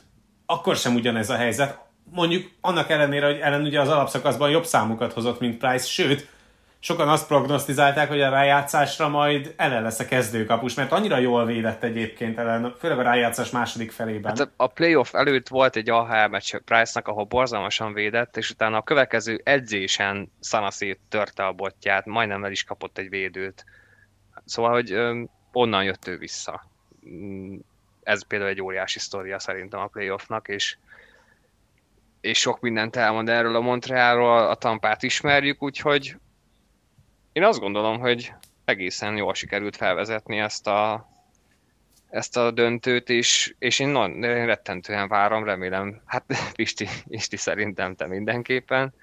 [0.45, 1.86] akkor sem ugyanez a helyzet.
[2.11, 6.27] Mondjuk annak ellenére, hogy ellen ugye az alapszakaszban jobb számokat hozott, mint Price, sőt,
[6.79, 11.83] sokan azt prognosztizálták, hogy a rájátszásra majd ellen lesz a kezdőkapus, mert annyira jól védett
[11.83, 14.37] egyébként ellen, főleg a rájátszás második felében.
[14.37, 18.83] Hát a playoff előtt volt egy AHL meccs Price-nak, ahol borzalmasan védett, és utána a
[18.83, 23.65] következő edzésen Sanaszét törte a botját, majdnem el is kapott egy védőt.
[24.45, 24.97] Szóval, hogy
[25.51, 26.63] onnan jött ő vissza.
[27.09, 27.55] Mm,
[28.03, 30.77] ez például egy óriási sztoria szerintem a playoffnak, és
[32.21, 36.15] és sok mindent elmond erről a Montrealról, a Tampát ismerjük, úgyhogy
[37.31, 38.33] én azt gondolom, hogy
[38.65, 41.09] egészen jól sikerült felvezetni ezt a,
[42.09, 46.23] ezt a döntőt, és, és én, nagyon, én rettentően várom, remélem, hát
[46.55, 48.93] Pisti, Pisti szerintem te mindenképpen.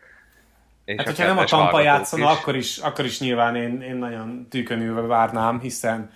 [0.85, 4.47] És hát, hogyha nem a Tampa játszana, akkor is, akkor is nyilván én, én nagyon
[4.51, 6.13] tűkönülve várnám, hiszen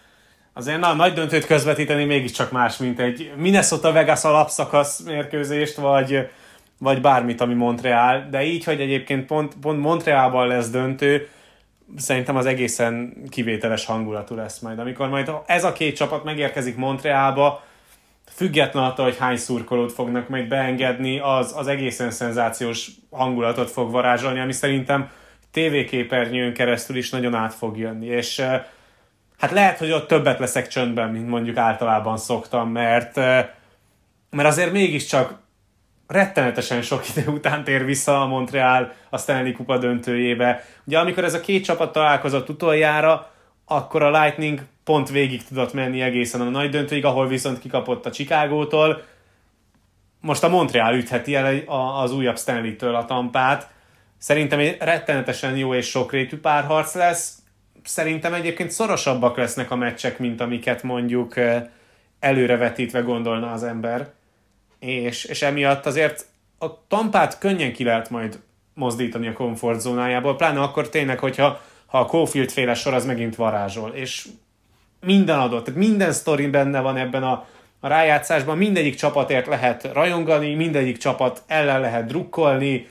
[0.53, 6.29] azért na, nagy döntőt közvetíteni mégiscsak más, mint egy Minnesota-Vegas alapszakasz mérkőzést, vagy,
[6.79, 11.29] vagy bármit, ami Montreal, de így, hogy egyébként pont, pont Montrealban lesz döntő,
[11.97, 14.79] szerintem az egészen kivételes hangulatú lesz majd.
[14.79, 17.63] Amikor majd ez a két csapat megérkezik Montrealba,
[18.39, 24.41] független attól, hogy hány szurkolót fognak majd beengedni, az, az egészen szenzációs hangulatot fog varázsolni,
[24.41, 25.11] ami szerintem
[25.51, 28.07] tévéképernyőn keresztül is nagyon át fog jönni.
[28.07, 28.41] És
[29.39, 33.17] hát lehet, hogy ott többet leszek csöndben, mint mondjuk általában szoktam, mert,
[34.31, 35.39] mert azért mégiscsak
[36.09, 40.65] rettenetesen sok idő után tér vissza a Montreal a Stanley Kupa döntőjébe.
[40.85, 43.31] Ugye amikor ez a két csapat találkozott utoljára,
[43.65, 48.11] akkor a Lightning pont végig tudott menni egészen a nagy döntőig, ahol viszont kikapott a
[48.11, 49.03] Chicagótól.
[50.21, 51.63] Most a Montreal ütheti el
[52.03, 53.71] az újabb Stanley-től a tampát.
[54.19, 57.39] Szerintem egy rettenetesen jó és sokrétű párharc lesz.
[57.85, 61.67] Szerintem egyébként szorosabbak lesznek a meccsek, mint amiket mondjuk eh,
[62.21, 64.17] előrevetítve gondolna az ember
[64.81, 66.27] és, és emiatt azért
[66.59, 68.41] a tampát könnyen ki lehet majd
[68.75, 73.91] mozdítani a komfortzónájából, pláne akkor tényleg, hogyha ha a Caulfield féle sor az megint varázsol,
[73.91, 74.27] és
[75.01, 77.47] minden adott, tehát minden sztori benne van ebben a,
[77.81, 82.87] a rájátszásban, mindegyik csapatért lehet rajongani, mindegyik csapat ellen lehet drukkolni,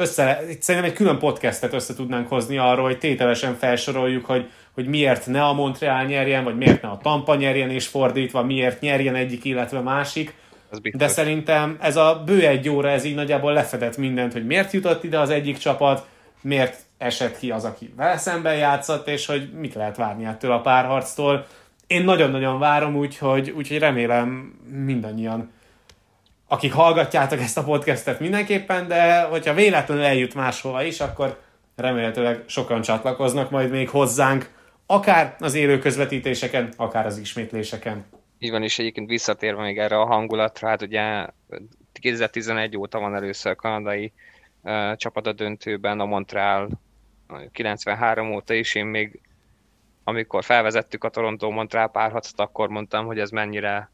[0.00, 5.26] össze, szerintem egy külön podcastet össze tudnánk hozni arról, hogy tételesen felsoroljuk, hogy, hogy miért
[5.26, 9.44] ne a Montreal nyerjen, vagy miért ne a Tampa nyerjen, és fordítva miért nyerjen egyik,
[9.44, 10.34] illetve másik.
[10.92, 15.04] De szerintem ez a bő egy óra, ez így nagyjából lefedett mindent, hogy miért jutott
[15.04, 16.06] ide az egyik csapat,
[16.40, 20.60] miért esett ki az, aki vele szemben játszott, és hogy mit lehet várni ettől a
[20.60, 21.46] párharctól.
[21.86, 25.50] Én nagyon-nagyon várom, úgyhogy, úgyhogy remélem mindannyian
[26.52, 31.40] akik hallgatjátok ezt a podcastet mindenképpen, de hogyha véletlenül eljut máshova is, akkor
[31.76, 34.50] remélhetőleg sokan csatlakoznak majd még hozzánk,
[34.86, 38.04] akár az élő közvetítéseken, akár az ismétléseken.
[38.42, 41.26] Így van, és egyébként visszatérve még erre a hangulatra, hát ugye
[41.92, 44.12] 2011 óta van először a kanadai
[44.62, 46.68] uh, csapat a döntőben, a Montreal
[47.52, 49.20] 93 óta is, én még
[50.04, 53.90] amikor felvezettük a Toronto-Montreal párharcot, akkor mondtam, hogy ez mennyire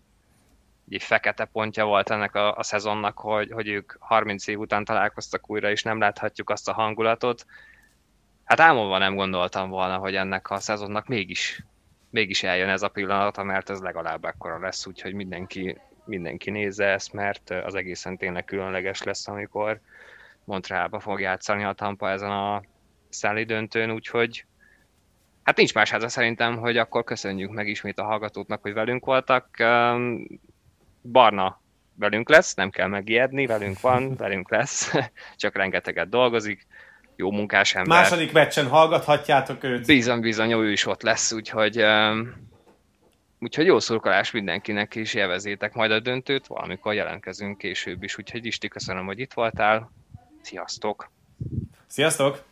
[0.90, 5.50] egy fekete pontja volt ennek a, a szezonnak, hogy, hogy ők 30 év után találkoztak
[5.50, 7.46] újra, és nem láthatjuk azt a hangulatot.
[8.44, 11.64] Hát álmomban nem gondoltam volna, hogy ennek a szezonnak mégis,
[12.16, 17.12] mégis eljön ez a pillanata, mert ez legalább ekkora lesz, úgyhogy mindenki, mindenki nézze ezt,
[17.12, 19.80] mert az egészen tényleg különleges lesz, amikor
[20.44, 22.62] Montrealba fog játszani a Tampa ezen a
[23.08, 24.44] szállí döntőn, úgyhogy
[25.42, 29.48] hát nincs más háza szerintem, hogy akkor köszönjük meg ismét a hallgatóknak, hogy velünk voltak.
[31.02, 31.60] Barna
[31.94, 34.94] velünk lesz, nem kell megijedni, velünk van, velünk lesz,
[35.36, 36.66] csak rengeteget dolgozik,
[37.16, 37.98] jó munkás ember.
[37.98, 39.86] Második meccsen hallgathatjátok őt.
[39.86, 41.84] Bizony, bizony, ő is ott lesz, úgyhogy,
[43.40, 48.68] úgyhogy jó szurkolás mindenkinek, és élvezétek majd a döntőt, valamikor jelentkezünk később is, úgyhogy Isti,
[48.68, 49.90] köszönöm, hogy itt voltál,
[50.42, 51.10] sziasztok!
[51.86, 52.42] Sziasztok!